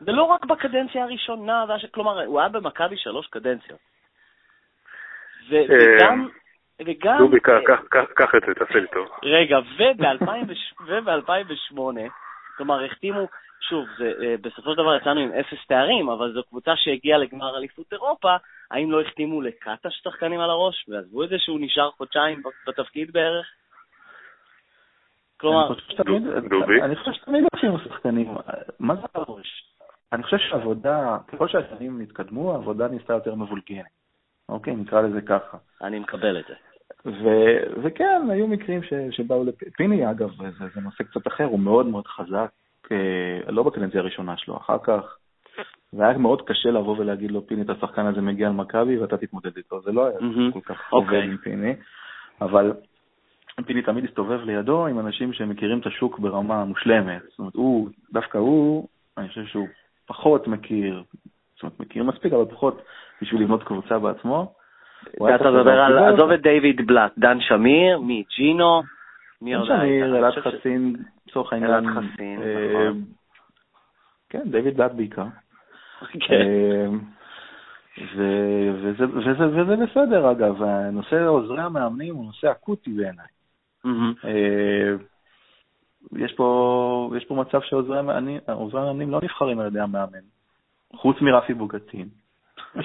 [0.00, 3.78] זה לא רק בקדנציה הראשונה, כלומר, הוא היה במכבי שלוש קדנציות.
[5.52, 6.28] אה, וגם...
[6.86, 7.18] וגם...
[7.18, 9.08] דובי, קח את זה, תעשה לי טוב.
[9.22, 11.76] רגע, וב-2008,
[12.56, 13.26] כלומר, החתימו,
[13.68, 17.56] שוב, זה, אה, בסופו של דבר יצאנו עם אפס תארים, אבל זו קבוצה שהגיעה לגמר
[17.56, 18.36] אליפות אירופה,
[18.70, 23.46] האם לא החתימו לקטש שחקנים על הראש, ועזבו את זה שהוא נשאר חודשיים בתפקיד בערך?
[25.40, 25.74] כלומר...
[26.82, 28.34] אני חושב שתמיד החתימו שחקנים,
[28.80, 29.72] מה זה על הראש?
[30.12, 33.86] אני חושב שעבודה, ככל שהשנים התקדמו, העבודה ניסתה יותר מבולגנת.
[34.48, 35.56] אוקיי, נקרא לזה ככה.
[35.82, 36.54] אני מקבל את זה.
[37.06, 41.86] ו- וכן, היו מקרים ש- שבאו לפיני, אגב, זה, זה נושא קצת אחר, הוא מאוד
[41.86, 42.50] מאוד חזק,
[42.92, 45.16] אה, לא בקדנציה הראשונה שלו, אחר כך
[45.92, 49.56] זה היה מאוד קשה לבוא ולהגיד לו, פיני, את השחקן הזה מגיע למכבי ואתה תתמודד
[49.56, 50.52] איתו, זה לא היה mm-hmm.
[50.52, 51.24] כל כך עובד okay.
[51.24, 51.74] עם פיני,
[52.40, 52.72] אבל
[53.66, 57.22] פיני תמיד הסתובב לידו עם אנשים שמכירים את השוק ברמה מושלמת.
[57.28, 58.88] זאת אומרת, הוא, דווקא הוא,
[59.18, 59.68] אני חושב שהוא
[60.06, 61.02] פחות מכיר,
[61.56, 62.82] זאת אומרת, מכיר מספיק, אבל פחות
[63.22, 64.52] בשביל לבנות קבוצה בעצמו.
[65.34, 68.82] אתה מדבר על, עזוב את דיוויד בלאט, דן שמיר, מי, ג'ינו,
[69.42, 70.96] מי עוד שמיר, אלעד חסין,
[71.26, 71.70] לצורך העניין.
[71.70, 73.04] אלעד חסין, אה, נכון.
[74.28, 75.26] כן, דיוויד בלאט בעיקר.
[76.26, 76.88] כן.
[78.14, 80.62] וזה, וזה, בסדר, אגב.
[80.62, 83.26] הנושא עוזרי המאמנים הוא נושא אקוטי בעיניי.
[86.32, 90.18] פה, יש פה מצב שעוזרי המאמנים לא נבחרים על ידי המאמן,
[90.96, 92.08] חוץ מרפי בוגטין.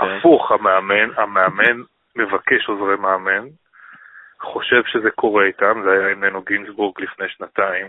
[0.00, 1.82] הפוך, המאמן, המאמן
[2.16, 3.46] מבקש עוזרי מאמן,
[4.40, 7.86] חושב שזה קורה איתם, זה היה עם ננו גינזבורג לפני שנתיים,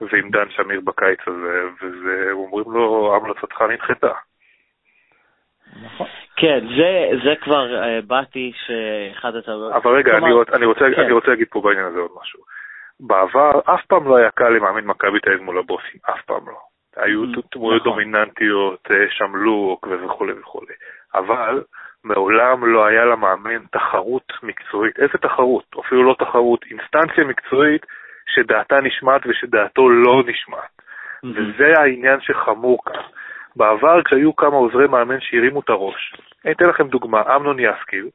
[0.00, 4.12] ועם דן שמיר בקיץ הזה, ואומרים לו, המלצתך נדחתה.
[5.82, 6.06] נכון.
[6.36, 9.72] כן, זה, זה כבר uh, באתי שאחד הטעויות...
[9.72, 11.00] אבל רגע, כלומר, אני, רוצ, אני, רוצה, כן.
[11.02, 12.40] אני רוצה להגיד פה בעניין הזה עוד משהו.
[13.00, 16.69] בעבר אף פעם לא היה קל למאמן מכבי תל אביב מול הבוסים, אף פעם לא.
[16.96, 17.92] היו mm, דמויות נכון.
[17.92, 20.74] דומיננטיות, אה, שם לוק וכולי וכולי.
[21.14, 21.62] אבל
[22.04, 24.98] מעולם לא היה למאמן תחרות מקצועית.
[24.98, 25.64] איזה תחרות?
[25.80, 27.86] אפילו לא תחרות, אינסטנציה מקצועית
[28.26, 30.80] שדעתה נשמעת ושדעתו לא נשמעת.
[31.24, 33.02] וזה העניין שחמור כאן.
[33.56, 36.14] בעבר כשהיו כמה עוזרי מאמן שהרימו את הראש,
[36.44, 38.08] אני אתן לכם דוגמה, אמנון יסקיל,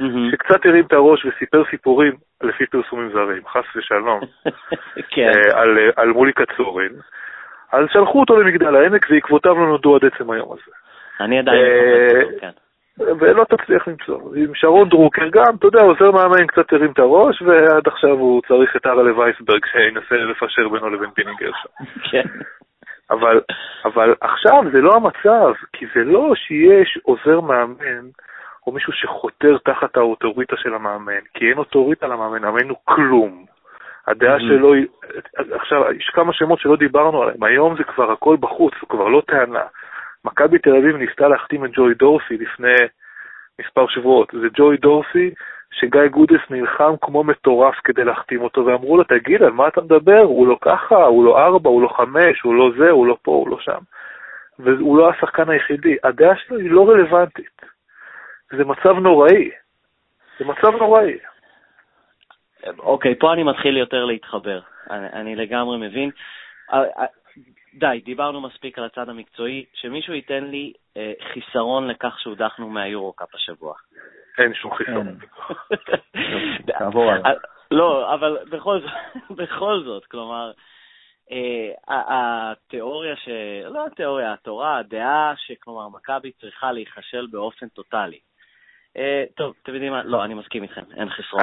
[0.00, 0.32] mm-hmm.
[0.32, 2.12] שקצת הרים את הראש וסיפר סיפורים
[2.42, 4.20] לפי פרסומים זרים, חס ושלום,
[5.14, 5.28] כן.
[5.28, 6.92] אה, על, אה, על מולי קצורין,
[7.72, 10.72] אז שלחו אותו למגדל העמק ועקבותיו לא נודעו עד עצם היום הזה.
[11.20, 12.50] אני עדיין אה, לא כן.
[12.98, 14.20] ולא תצליח למצוא.
[14.36, 18.42] עם שרון דרוקר גם, אתה יודע, עוזר מאמן קצת הרים את הראש, ועד עכשיו הוא
[18.48, 21.72] צריך את ארלה וייסברג שינסה לפשר בינו לבין פיני גרשון.
[22.10, 22.28] כן.
[23.10, 23.40] אבל,
[23.84, 28.08] אבל עכשיו זה לא המצב, כי זה לא שיש עוזר מאמן
[28.66, 33.44] או מישהו שחותר תחת האוטוריטה של המאמן, כי אין אוטוריטה למאמן, המאמן הוא כלום.
[34.06, 34.40] הדעה mm-hmm.
[34.40, 34.86] שלו היא,
[35.52, 39.22] עכשיו, יש כמה שמות שלא דיברנו עליהם, היום זה כבר הכל בחוץ, זה כבר לא
[39.26, 39.64] טענה.
[40.24, 42.76] מכבי תל אביב ניסתה להחתים את ג'וי דורסי לפני
[43.60, 44.28] מספר שבועות.
[44.40, 45.30] זה ג'וי דורסי
[45.72, 50.22] שגיא גודס נלחם כמו מטורף כדי להחתים אותו, ואמרו לו, תגיד, על מה אתה מדבר?
[50.22, 53.30] הוא לא ככה, הוא לא ארבע, הוא לא חמש, הוא לא זה, הוא לא פה,
[53.30, 53.78] הוא לא שם.
[54.58, 55.96] והוא לא השחקן היחידי.
[56.04, 57.62] הדעה שלו היא לא רלוונטית.
[58.50, 59.50] זה מצב נוראי.
[60.38, 61.18] זה מצב נוראי.
[62.78, 64.60] אוקיי, פה אני מתחיל יותר להתחבר.
[64.90, 66.10] אני, אני לגמרי מבין.
[66.72, 67.06] אה, אה,
[67.74, 73.74] די, דיברנו מספיק על הצד המקצועי, שמישהו ייתן לי אה, חיסרון לכך שהודחנו מהיורו-קאפ השבוע.
[74.38, 75.18] אין שום חיסרון.
[76.78, 77.32] תעבור הלאה.
[77.70, 78.90] לא, אבל בכל זאת,
[79.38, 80.52] בכל זאת, כלומר,
[81.32, 83.28] אה, התיאוריה ש...
[83.64, 88.18] לא התיאוריה, התורה, הדעה שכלומר מכבי צריכה להיכשל באופן טוטאלי.
[88.98, 90.02] אה, טוב, אתם יודעים מה?
[90.04, 91.42] לא, אני מסכים איתכם, אין חסרון.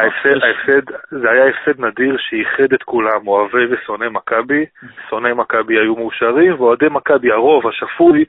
[1.09, 4.65] זה היה הפסד נדיר שאיחד את כולם, אוהבי ושונאי מכבי.
[5.09, 8.25] שונאי מכבי היו מאושרים, ואוהדי מכבי, הרוב השפוי,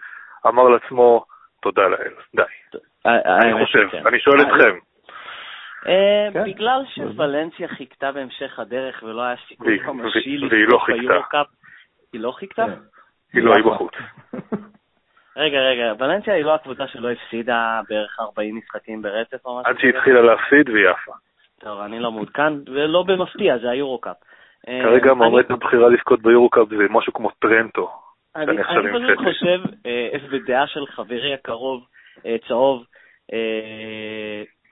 [0.47, 1.25] אמר לעצמו,
[1.63, 2.43] תודה לאל, די.
[3.07, 4.79] אני חושב, אני שואל אתכם.
[5.87, 6.45] אה, כן.
[6.45, 11.47] בגלל שוולנסיה חיכתה בהמשך הדרך ולא היה סיכוי ממשי לפתוח ביורוקאפ,
[12.13, 12.65] היא לא חיכתה?
[13.33, 13.93] היא לא, היא בחוץ.
[15.37, 19.71] רגע, רגע, ולנסיה היא לא הקבוצה שלא הפסידה בערך 40 משחקים ברצף או משהו?
[19.71, 21.13] עד שהיא התחילה להפסיד והיא עפה.
[21.61, 24.17] טוב, אני לא מעודכן, ולא במפתיע, זה היורו-קאפ.
[24.67, 27.91] כרגע אה, מועמדת הבחירה לבכות ביורו-קאפ זה משהו כמו טרנטו.
[28.37, 31.87] אני פשוט חושב, אה, בדעה של חברי הקרוב,
[32.27, 32.85] אה, צהוב,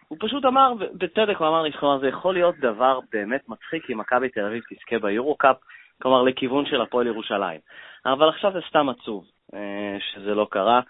[0.09, 3.99] הוא פשוט אמר, בצדק הוא אמר לי, כלומר, זה יכול להיות דבר באמת מצחיק אם
[3.99, 5.57] מכבי תל אביב תזכה ביורו-קאפ,
[6.03, 7.61] כלומר, לכיוון של הפועל ירושלים.
[8.07, 9.25] אבל עכשיו זה סתם עצוב.
[9.55, 10.81] אה, שזה לא קרה.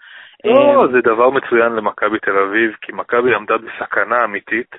[0.45, 4.75] לא, אה, זה דבר מצוין למכבי תל אביב, כי מכבי עמדה בסכנה אמיתית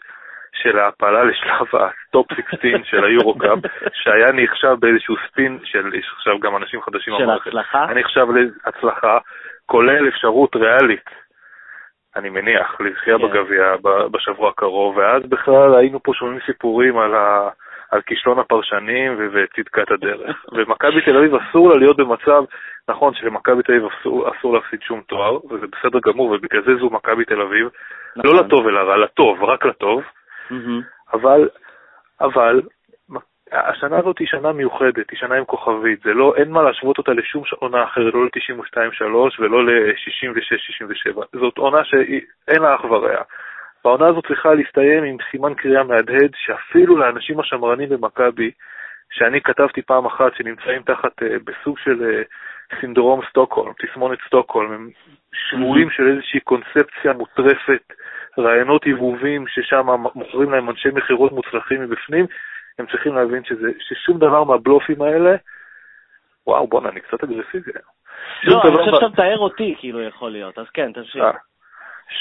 [0.63, 3.59] של ההעפלה לשלב הטופ 16 של היורו-קאפ,
[4.03, 7.85] שהיה נחשב באיזשהו ספין של, יש עכשיו גם אנשים חדשים של הצלחה?
[7.89, 9.19] היה נחשב להצלחה,
[9.67, 11.11] כולל אפשרות ריאלית,
[12.17, 13.25] אני מניח, לזכייה כן.
[13.25, 13.75] בגביע
[14.11, 17.49] בשבוע הקרוב, ואז בכלל היינו פה שומעים סיפורים על ה...
[17.91, 20.45] על כישלון הפרשנים וצדקת הדרך.
[20.55, 22.45] ומכבי תל אביב אסור לה להיות במצב,
[22.89, 26.91] נכון שלמכבי תל אביב אסור, אסור להפסיד שום תואר, וזה בסדר גמור, ובגלל זה זו
[26.91, 27.69] מכבי תל אביב,
[28.17, 28.31] נכון.
[28.31, 30.03] לא לטוב אלא רע, לטוב, רק לטוב,
[30.51, 31.13] mm-hmm.
[31.13, 31.49] אבל,
[32.21, 32.63] אבל,
[33.53, 37.13] השנה הזאת היא שנה מיוחדת, היא שנה עם כוכבית, זה לא, אין מה להשוות אותה
[37.13, 43.23] לשום עונה אחרת, לא ל-92-3 ולא ל-66-67, זאת עונה שאין לה אח ורע.
[43.85, 48.51] והעונה הזאת צריכה להסתיים עם סימן קריאה מהדהד, שאפילו לאנשים השמרנים במכבי,
[49.13, 52.25] שאני כתבתי פעם אחת, שנמצאים תחת, uh, בסוג של uh,
[52.81, 54.91] סינדרום סטוקהולם, תסמונת סטוקהולם, הם
[55.33, 57.93] שבויים של איזושהי קונספציה מוטרפת,
[58.39, 62.27] רעיונות עיבובים ששם מוכרים להם אנשי מכירות מוצלחים מבפנים,
[62.79, 65.37] הם צריכים להבין שזה, ששום דבר מהבלופים האלה,
[66.47, 67.71] וואו, בואנה, אני קצת אגרסיבי.
[68.45, 71.23] לא, אני חושב שאתה מתאר אותי, כאילו, יכול להיות, אז כן, תמשיך.
[71.23, 71.31] אה,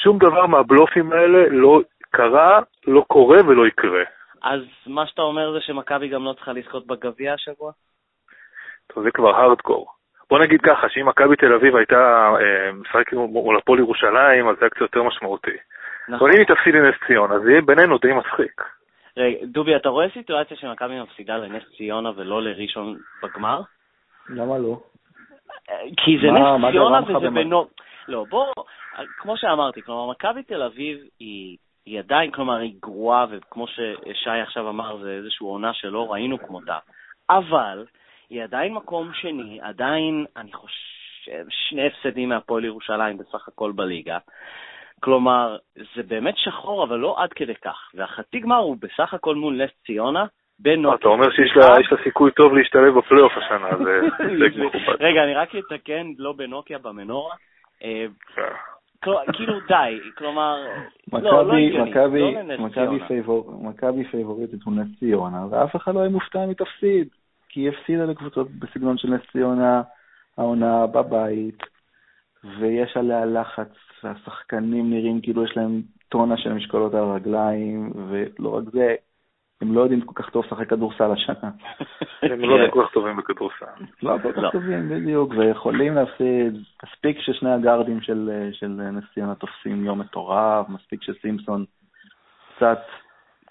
[0.04, 4.04] שום דבר מהבלופים האלה לא קרה, לא קורה ולא יקרה.
[4.44, 7.72] אז מה שאתה אומר זה שמכבי גם לא צריכה לזכות בגביע השבוע?
[8.88, 9.88] טוב, זה כבר הארדקור.
[10.34, 14.62] בוא נגיד ככה, שאם מכבי תל אביב הייתה אה, משחקת מול הפועל ירושלים, אז זה
[14.62, 15.58] היה קצת יותר משמעותי.
[16.10, 16.14] נכון.
[16.14, 18.62] אבל אם היא תפסיד לנס ציונה, זה יהיה בינינו די מצחיק.
[19.18, 23.62] רגע, דובי, אתה רואה סיטואציה שמכבי מפסידה לנס ציונה ולא לראשון בגמר?
[24.30, 24.80] למה לא?
[25.98, 27.68] כי זה נס ציונה וזה בינו...
[28.08, 28.54] לא, בוא,
[29.18, 34.70] כמו שאמרתי, כלומר, מכבי תל אביב היא, היא עדיין, כלומר, היא גרועה, וכמו ששי עכשיו
[34.70, 36.78] אמר, זה איזושהי עונה שלא ראינו כמותה.
[37.30, 37.86] אבל
[38.34, 44.18] היא עדיין מקום שני, עדיין, אני חושב, שני הפסדים מהפועל ירושלים בסך הכל בליגה.
[45.00, 45.58] כלומר,
[45.96, 47.92] זה באמת שחור, אבל לא עד כדי כך.
[47.94, 50.26] והחצי גמר הוא בסך הכל מול נס ציונה,
[50.60, 50.98] בין נוקיה.
[51.00, 54.96] אתה אומר שיש לה, סיכוי טוב להשתלב בפלייאוף השנה, זה הישג מכובד.
[55.00, 57.36] רגע, אני רק אתקן, לא בנוקיה, במנורה.
[57.84, 58.06] אה,
[59.34, 60.56] כאילו די, כלומר,
[61.14, 61.94] לא, לא הגיוני,
[63.28, 67.08] לא מכבי פייבוריטית הוא נס ציונה, ואף אחד לא היה מופתע אם היא תפסיד,
[67.54, 69.82] כי היא הפסידה לקבוצות בסגנון של נס ציונה,
[70.38, 71.64] העונה בבית,
[72.60, 73.70] ויש עליה לחץ,
[74.04, 78.96] והשחקנים נראים כאילו יש להם טונה של משקולות על הרגליים, ולא רק זה,
[79.62, 81.52] הם לא יודעים כל כך טוב לשחק כדורסל השנה.
[82.32, 83.66] הם לא כל כך טובים בכדורסל.
[84.04, 84.50] לא כל כך לא.
[84.52, 86.64] טובים, בדיוק, ויכולים להפסיד.
[86.84, 91.66] מספיק ששני הגארדים של, של נס ציונה תופסים יום מטורף, מספיק שסימפסון
[92.56, 92.82] קצת,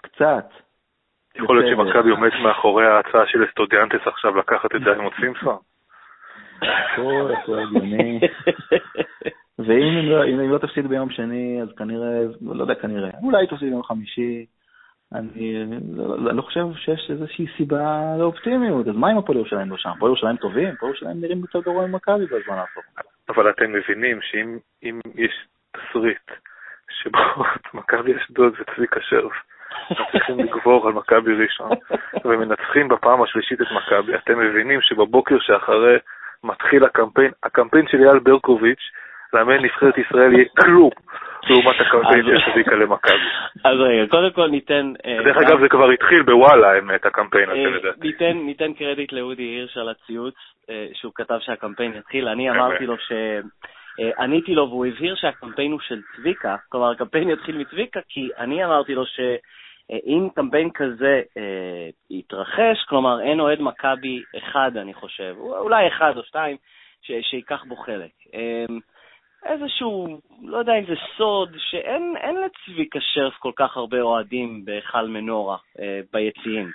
[0.01, 0.49] קצת.
[1.35, 5.57] יכול להיות שמכבי עומד מאחורי ההצעה של אסטודיאנטס עכשיו לקחת את זה עם סימפסון?
[6.61, 8.19] הכל, הכל הגיוני.
[9.65, 13.83] ואם לא, היא לא תפסיד ביום שני, אז כנראה, לא יודע, כנראה, אולי תפסיד ביום
[13.83, 14.45] חמישי.
[15.13, 15.65] אני
[15.97, 19.89] לא, לא חושב שיש איזושהי סיבה לאופטימיות, אז מה עם הפועל ירושלים לא שם?
[19.89, 22.85] הפועל ירושלים טובים, הפועל ירושלים נראים יותר גרוע ממכבי בזמן האחרון.
[23.29, 26.31] אבל אתם מבינים שאם יש תסריט
[26.89, 27.43] שבו
[27.79, 29.33] מכבי אשדוד וצביקה שרף
[29.91, 31.69] מצליחים לגבור על מכבי ראשון
[32.25, 35.97] ומנצחים בפעם השלישית את מכבי, אתם מבינים שבבוקר שאחרי
[36.43, 38.91] מתחיל הקמפיין, הקמפיין של אייל ברקוביץ'
[39.33, 40.91] לאמן נבחרת ישראל יהיה כלום
[41.49, 42.25] לעומת הקמפיין
[42.65, 43.13] של למכבי.
[43.63, 44.93] אז רגע, קודם כל ניתן...
[45.05, 48.33] אה, דרך אגב, זה כבר התחיל בוואלה, האמת, הקמפיין הזה, אה, לדעתי.
[48.33, 50.35] ניתן קרדיט לאודי הירש על הציוץ
[50.69, 52.27] אה, שהוא כתב שהקמפיין יתחיל.
[52.27, 53.11] אני אמרתי לו ש...
[54.19, 58.95] עניתי לו והוא הבהיר שהקמפיין הוא של צביקה, כלומר הקמפיין יתחיל מצביקה, כי אני אמרתי
[58.95, 59.05] לו
[59.91, 66.23] שאם קמפיין כזה אה, יתרחש, כלומר אין אוהד מכבי אחד, אני חושב, אולי אחד או
[66.23, 66.57] שתיים,
[67.01, 68.11] שייקח בו חלק.
[68.33, 68.65] אה,
[69.45, 75.57] איזשהו, לא יודע אם זה סוד, שאין לצביקה שרף כל כך הרבה אוהדים בהיכל מנורה,
[75.79, 76.71] אה, ביציעים.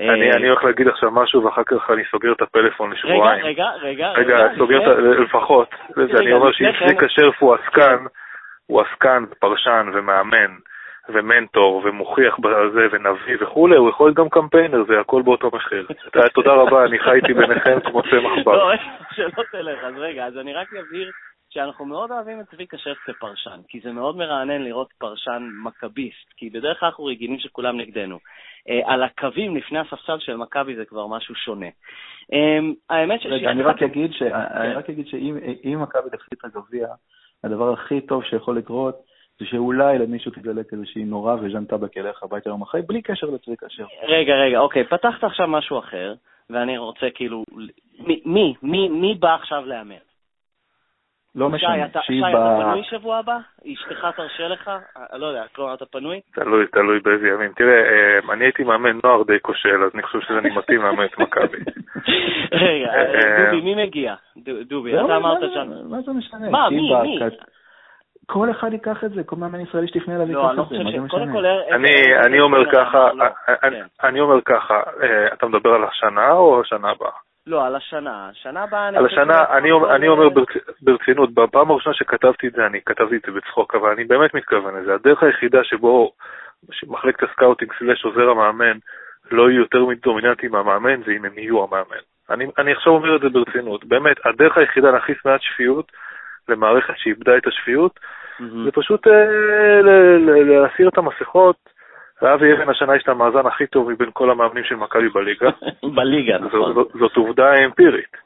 [0.00, 3.44] אני, אה, אני הולך להגיד עכשיו משהו ואחר כך אני סוגר את הפלאפון לשבועיים.
[3.44, 4.34] רגע, רגע, רגע.
[4.34, 5.68] רגע, סוגר את, לפחות.
[5.96, 8.04] רגע, אני אומר שאם צביקה שרף הוא עסקן,
[8.66, 10.56] הוא עסקן, פרשן ומאמן
[11.08, 15.86] ומנטור ומוכיח בזה ונביא וכולי, הוא יכול להיות גם קמפיינר, זה הכל באותו מחיר.
[16.34, 18.56] תודה רבה, אני חייתי ביניכם כמו צמח בר.
[18.56, 18.76] לא,
[19.12, 21.10] שלא תלך, אז רגע, אז אני רק אבהיר.
[21.52, 26.50] שאנחנו מאוד אוהבים את צביקה שף כפרשן, כי זה מאוד מרענן לראות פרשן מכביסט, כי
[26.50, 28.16] בדרך כלל אנחנו רגילים שכולם נגדנו.
[28.16, 31.66] Uh, על הקווים לפני הספסל של מכבי זה כבר משהו שונה.
[31.66, 33.26] Um, האמת ש...
[33.26, 34.22] רגע, אני רק אגיד ש...
[34.22, 36.88] אני רק אגיד שאם מכבי תפסיד את הגביע,
[37.44, 38.94] הדבר הכי טוב שיכול לקרות
[39.42, 43.66] זה שאולי למישהו תדלק איזושהי נורה וז'אן טבק ילך הביתה יום אחרי, בלי קשר לצביקה
[43.68, 43.84] שף.
[44.02, 46.14] רגע, רגע, אוקיי, פתחת עכשיו משהו אחר,
[46.50, 47.44] ואני רוצה כאילו...
[47.98, 49.94] מי, מי, מי, מי בא עכשיו לאמן?
[51.34, 52.26] לא משנה, שהיא ב...
[52.26, 53.38] שי, אתה פנוי שבוע הבא?
[53.72, 54.70] אשתך תרשה לך?
[55.12, 56.20] לא יודע, כלומר, אתה פנוי?
[56.34, 57.52] תלוי, תלוי באיזה ימים.
[57.56, 61.18] תראה, אה, אני הייתי מאמן נוער די כושל, אז אני חושב שזה מתאים לאמן את
[61.18, 61.58] מכבי.
[62.66, 64.14] רגע, אה, דובי, מי מגיע?
[64.66, 65.90] דובי, אתה אמרת שם...
[65.90, 66.50] מה זה משנה?
[66.50, 67.18] מה, מי, מי?
[68.26, 70.90] כל אחד ייקח את זה, כל מאמן ישראלי שתפנה אליו לא, ייקח את זה, מה
[70.90, 72.26] זה משנה?
[72.26, 73.08] אני אומר ככה,
[74.02, 74.82] אני אומר ככה,
[75.32, 77.10] אתה מדבר על השנה או השנה הבאה?
[77.46, 78.30] לא, על השנה.
[78.32, 78.88] שנה הבאה...
[78.88, 80.28] על השנה, אני, אני אומר
[80.82, 84.74] ברצינות, בפעם הראשונה שכתבתי את זה, אני כתבתי את זה בצחוק, אבל אני באמת מתכוון
[84.76, 84.94] לזה.
[84.94, 86.12] הדרך היחידה שבו
[86.86, 88.78] מחלקת ה scouting slash עוזר המאמן
[89.30, 92.02] לא יהיו יותר דומיננטי מהמאמן, זה אם הם יהיו המאמן.
[92.30, 93.84] אני, אני עכשיו אומר את זה ברצינות.
[93.84, 95.92] באמת, הדרך היחידה להכניס מעט שפיות
[96.52, 98.64] למערכת שאיבדה את השפיות, mm-hmm.
[98.64, 99.80] זה פשוט אה,
[100.44, 101.56] להסיר את המסכות,
[102.22, 105.50] ואבי אבן השנה יש את המאזן הכי טוב מבין כל המאמנים של מכבי בליגה.
[105.96, 106.74] בליגה, נכון.
[106.74, 108.16] זאת עובדה אמפירית.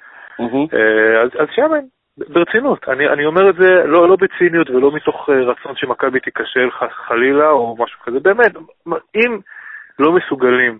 [0.41, 1.85] אה, אז שמן,
[2.29, 6.70] ברצינות, אני, אני אומר את זה לא, לא בציניות ולא מתוך אה, רצון שמכבי תיכשל
[6.91, 8.53] חלילה או משהו כזה, באמת,
[9.16, 9.39] אם
[9.99, 10.79] לא מסוגלים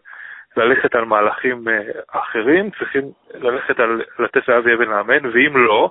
[0.57, 1.65] ללכת על מהלכים
[2.11, 3.03] אחרים, צריכים
[3.35, 5.91] ללכת על לתת לאבי אבן לאמן, ואם לא,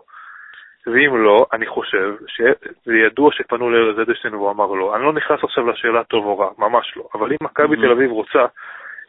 [0.88, 4.96] ואם לא, אני חושב שזה ידוע שפנו לארז אדלשטיין והוא אמר לא.
[4.96, 7.08] אני לא נכנס עכשיו לשאלה טוב או רע, ממש לא.
[7.14, 7.82] אבל אם מכבי mm-hmm.
[7.82, 8.46] תל אביב רוצה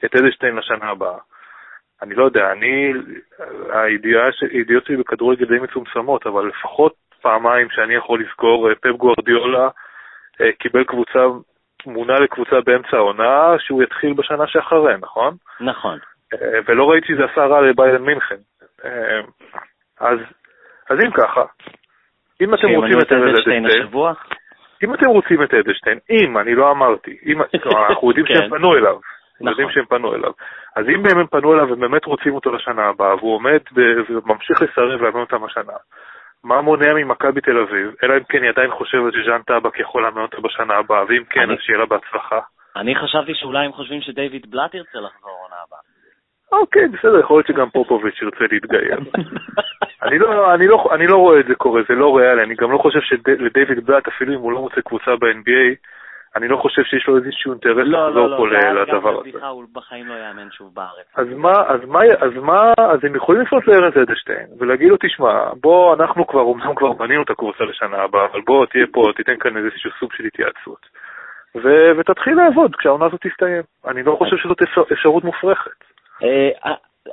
[0.05, 1.19] את אדלשטיין לשנה הבאה,
[2.03, 2.93] אני לא יודע, אני,
[4.51, 9.69] הידיעות שלי בכדורגל די מצומצמות, אבל לפחות פעמיים שאני יכול לזכור, פפ גוורדיולה
[10.59, 11.27] קיבל קבוצה
[11.87, 15.37] מונה לקבוצה באמצע העונה, שהוא יתחיל בשנה שאחרי, נכון?
[15.61, 15.99] נכון.
[16.35, 18.37] אה, ולא ראיתי שזה עשה רע לביידן מינכן.
[18.85, 19.21] אה,
[20.01, 20.19] אז,
[20.91, 21.45] אז אם ככה,
[22.41, 23.67] אם אתם רוצים את אדלשטיין,
[24.85, 27.43] אם אתם רוצים את אדלשטיין, אם, אני לא אמרתי, אם,
[27.91, 28.57] אנחנו יודעים שהם כן.
[28.57, 28.99] פנו אליו,
[29.41, 30.33] אנחנו יודעים שהם פנו אליו.
[30.77, 33.61] אז אם הם פנו אליו ובאמת רוצים אותו לשנה הבאה, והוא עומד
[34.09, 35.73] וממשיך לסרב לאמן אותם השנה,
[36.45, 40.23] מה מונע ממכבי תל אביב, אלא אם כן היא עדיין חושבת שז'אן טאבק יכול לאמן
[40.23, 41.51] אותה בשנה הבאה, ואם כן.
[41.51, 42.41] אז שיהיה לה בהצלחה.
[42.77, 45.79] אני חשבתי שאולי הם חושבים שדייוויד בלאט ירצה לחזור עונה הבאה.
[46.53, 48.99] אוקיי, בסדר, יכול להיות שגם פופוביץ' ירצה להתגייר.
[50.03, 52.73] אני, לא, אני, לא, אני לא רואה את זה קורה, זה לא ריאלי, אני גם
[52.73, 55.77] לא חושב שלדייוויד בלאט, אפילו אם הוא לא מוצא קבוצה ב-NBA,
[56.37, 59.39] אני לא חושב שיש לו איזשהו אינטרס לא, לחזור לא, פה לא, לדבר הזה.
[59.41, 61.07] לא, הוא בחיים לא יאמן שוב בארץ.
[61.17, 65.51] אז מה, אז מה, אז מה, אז הם יכולים לפנות לארז אדלשטיין ולהגיד לו, תשמע,
[65.61, 69.37] בוא, אנחנו כבר, אומנם כבר בנינו את הקבוצה לשנה הבאה, אבל בוא, תהיה פה, תיתן
[69.41, 70.87] כאן איזשהו סוג של התייעצות.
[71.55, 73.63] ו- ותתחיל לעבוד כשהעונה הזאת תסתיים.
[73.87, 74.59] אני לא חושב שזאת
[74.93, 75.85] אפשרות מופרכת.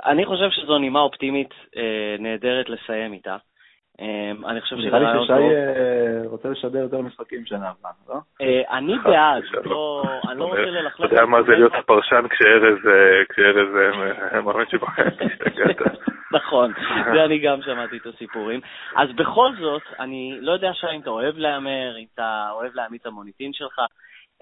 [0.05, 3.37] אה, אני חושב שזו נימה אופטימית אה, נהדרת לסיים איתה.
[3.99, 5.37] אמ, אני חושב שזה רעיון טוב.
[5.37, 8.15] נראה לי ששי אה, רוצה לשדר יותר משחקים שנה הבאה, לא?
[8.41, 11.05] אה, אני בעד, לא, אני לא רוצה ללכלך.
[11.05, 13.77] אתה יודע מה זה להיות הפרשן כשארז
[14.33, 15.09] אה, מאמין שבחיים,
[16.37, 16.73] נכון,
[17.13, 18.59] זה אני גם שמעתי את הסיפורים.
[18.95, 23.05] אז בכל זאת, אני לא יודע אם אתה אוהב להמר, אם אתה אוהב להעמיד את
[23.05, 23.79] המוניטין שלך.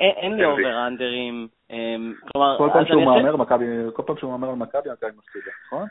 [0.02, 1.48] אין לי אובר-אנדרים.
[1.72, 3.46] אמ, כלומר, כל פעם שהוא מהמר,
[3.94, 5.88] כל פעם שהוא מהמר על מכבי, מכבי מפסידה, נכון?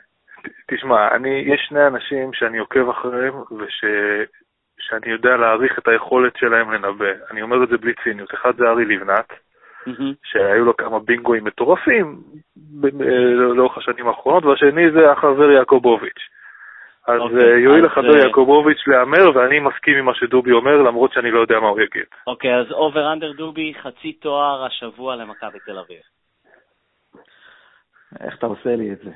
[0.70, 3.84] תשמע, אני, יש שני אנשים שאני עוקב אחריהם וש...
[4.80, 7.12] שאני יודע להעריך את היכולת שלהם לנבא.
[7.30, 8.34] אני אומר את זה בלי ציניות.
[8.34, 10.14] אחד זה ארי לבנת, mm-hmm.
[10.24, 12.20] שהיו לו כמה בינגואים מטורפים
[13.54, 16.20] לאורך השנים האחרונות, והשני זה החבר יעקובוביץ'.
[17.12, 18.24] אז okay, אוקיי, יואיל לחבר uh...
[18.24, 22.04] יעקובוביץ' להמר, ואני מסכים עם מה שדובי אומר, למרות שאני לא יודע מה הוא יגיד.
[22.26, 26.00] אוקיי, אז over under דובי, חצי תואר השבוע למכבי תל אביב.
[28.20, 29.10] איך אתה עושה לי את זה?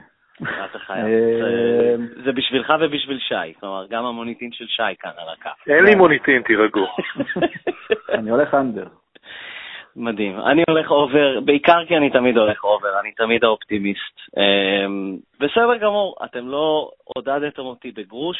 [0.90, 5.72] אה, זה בשבילך ובשביל שי, כלומר, גם המוניטין של שי כאן על הקו.
[5.72, 6.86] אין לי מוניטין, תירגעו.
[8.18, 8.87] אני הולך under.
[9.97, 10.40] מדהים.
[10.40, 14.16] אני הולך over, בעיקר כי אני תמיד הולך over, אני תמיד האופטימיסט.
[14.36, 18.38] אמ, בסדר גמור, אתם לא עודדתם אותי בגרוש.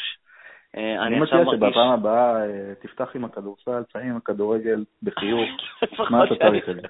[0.77, 5.49] אה, אני מציע שבפעם הבאה אה, תפתח עם הכדורסל, תסיים עם הכדורגל בחיוך.
[6.11, 6.81] מה אתה צריך את זה?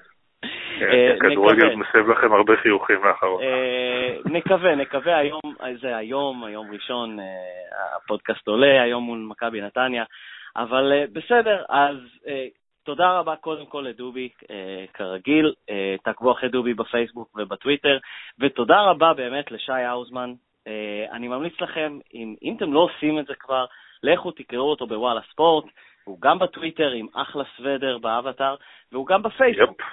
[0.78, 3.46] כן, אה, כדורגל מסב לכם הרבה חיוכים לאחרונה.
[4.24, 5.40] נקווה, נקווה, היום,
[5.80, 7.18] זה היום, היום ראשון,
[7.96, 10.04] הפודקאסט עולה, היום מול מכבי נתניה,
[10.56, 11.96] אבל בסדר, אז
[12.86, 14.28] תודה רבה קודם כל לדובי,
[14.94, 15.54] כרגיל,
[16.04, 17.98] תעקבו אחרי דובי בפייסבוק ובטוויטר,
[18.40, 20.32] ותודה רבה באמת לשי האוזמן.
[21.12, 23.64] אני ממליץ לכם, אם, אם אתם לא עושים את זה כבר,
[24.02, 25.64] לכו תקראו אותו בוואלה ספורט,
[26.04, 28.54] הוא גם בטוויטר עם אחלה סוודר באבטר,
[28.92, 29.80] והוא גם בפייסבוק.
[29.80, 29.84] Yep.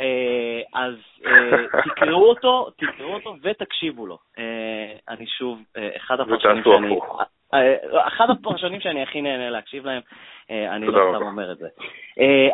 [0.00, 0.94] אה, אז
[1.26, 4.18] אה, תקראו אותו, תקראו אותו ותקשיבו לו.
[4.38, 5.62] אה, אני שוב,
[5.96, 6.98] אחד הפרשנים שאני...
[8.06, 10.02] אחד הפרשנים שאני הכי נהנה להקשיב להם,
[10.50, 11.68] אני לא סתם אומר את זה.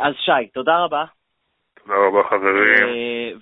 [0.01, 1.05] אז שי, תודה רבה.
[1.85, 2.89] תודה רבה, חברים.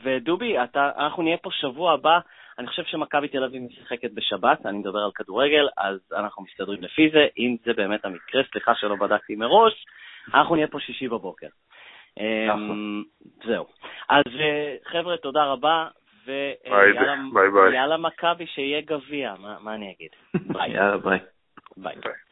[0.03, 2.19] ודובי, אנחנו נהיה פה שבוע הבא.
[2.59, 7.11] אני חושב שמכבי תל אביב משחקת בשבת, אני מדבר על כדורגל, אז אנחנו מסתדרים לפי
[7.11, 7.27] זה.
[7.39, 9.87] אם זה באמת המקרה, סליחה שלא בדקתי מראש,
[10.35, 11.47] אנחנו נהיה פה שישי בבוקר.
[12.21, 13.03] אמ,
[13.45, 13.67] זהו.
[14.09, 15.89] אז אה, חבר'ה, תודה רבה,
[16.27, 20.11] ויאללה מכבי שיהיה גביע, מה אני אגיד?
[21.03, 21.19] ביי.
[21.77, 22.01] יאללה, ביי.
[22.01, 22.26] ביי.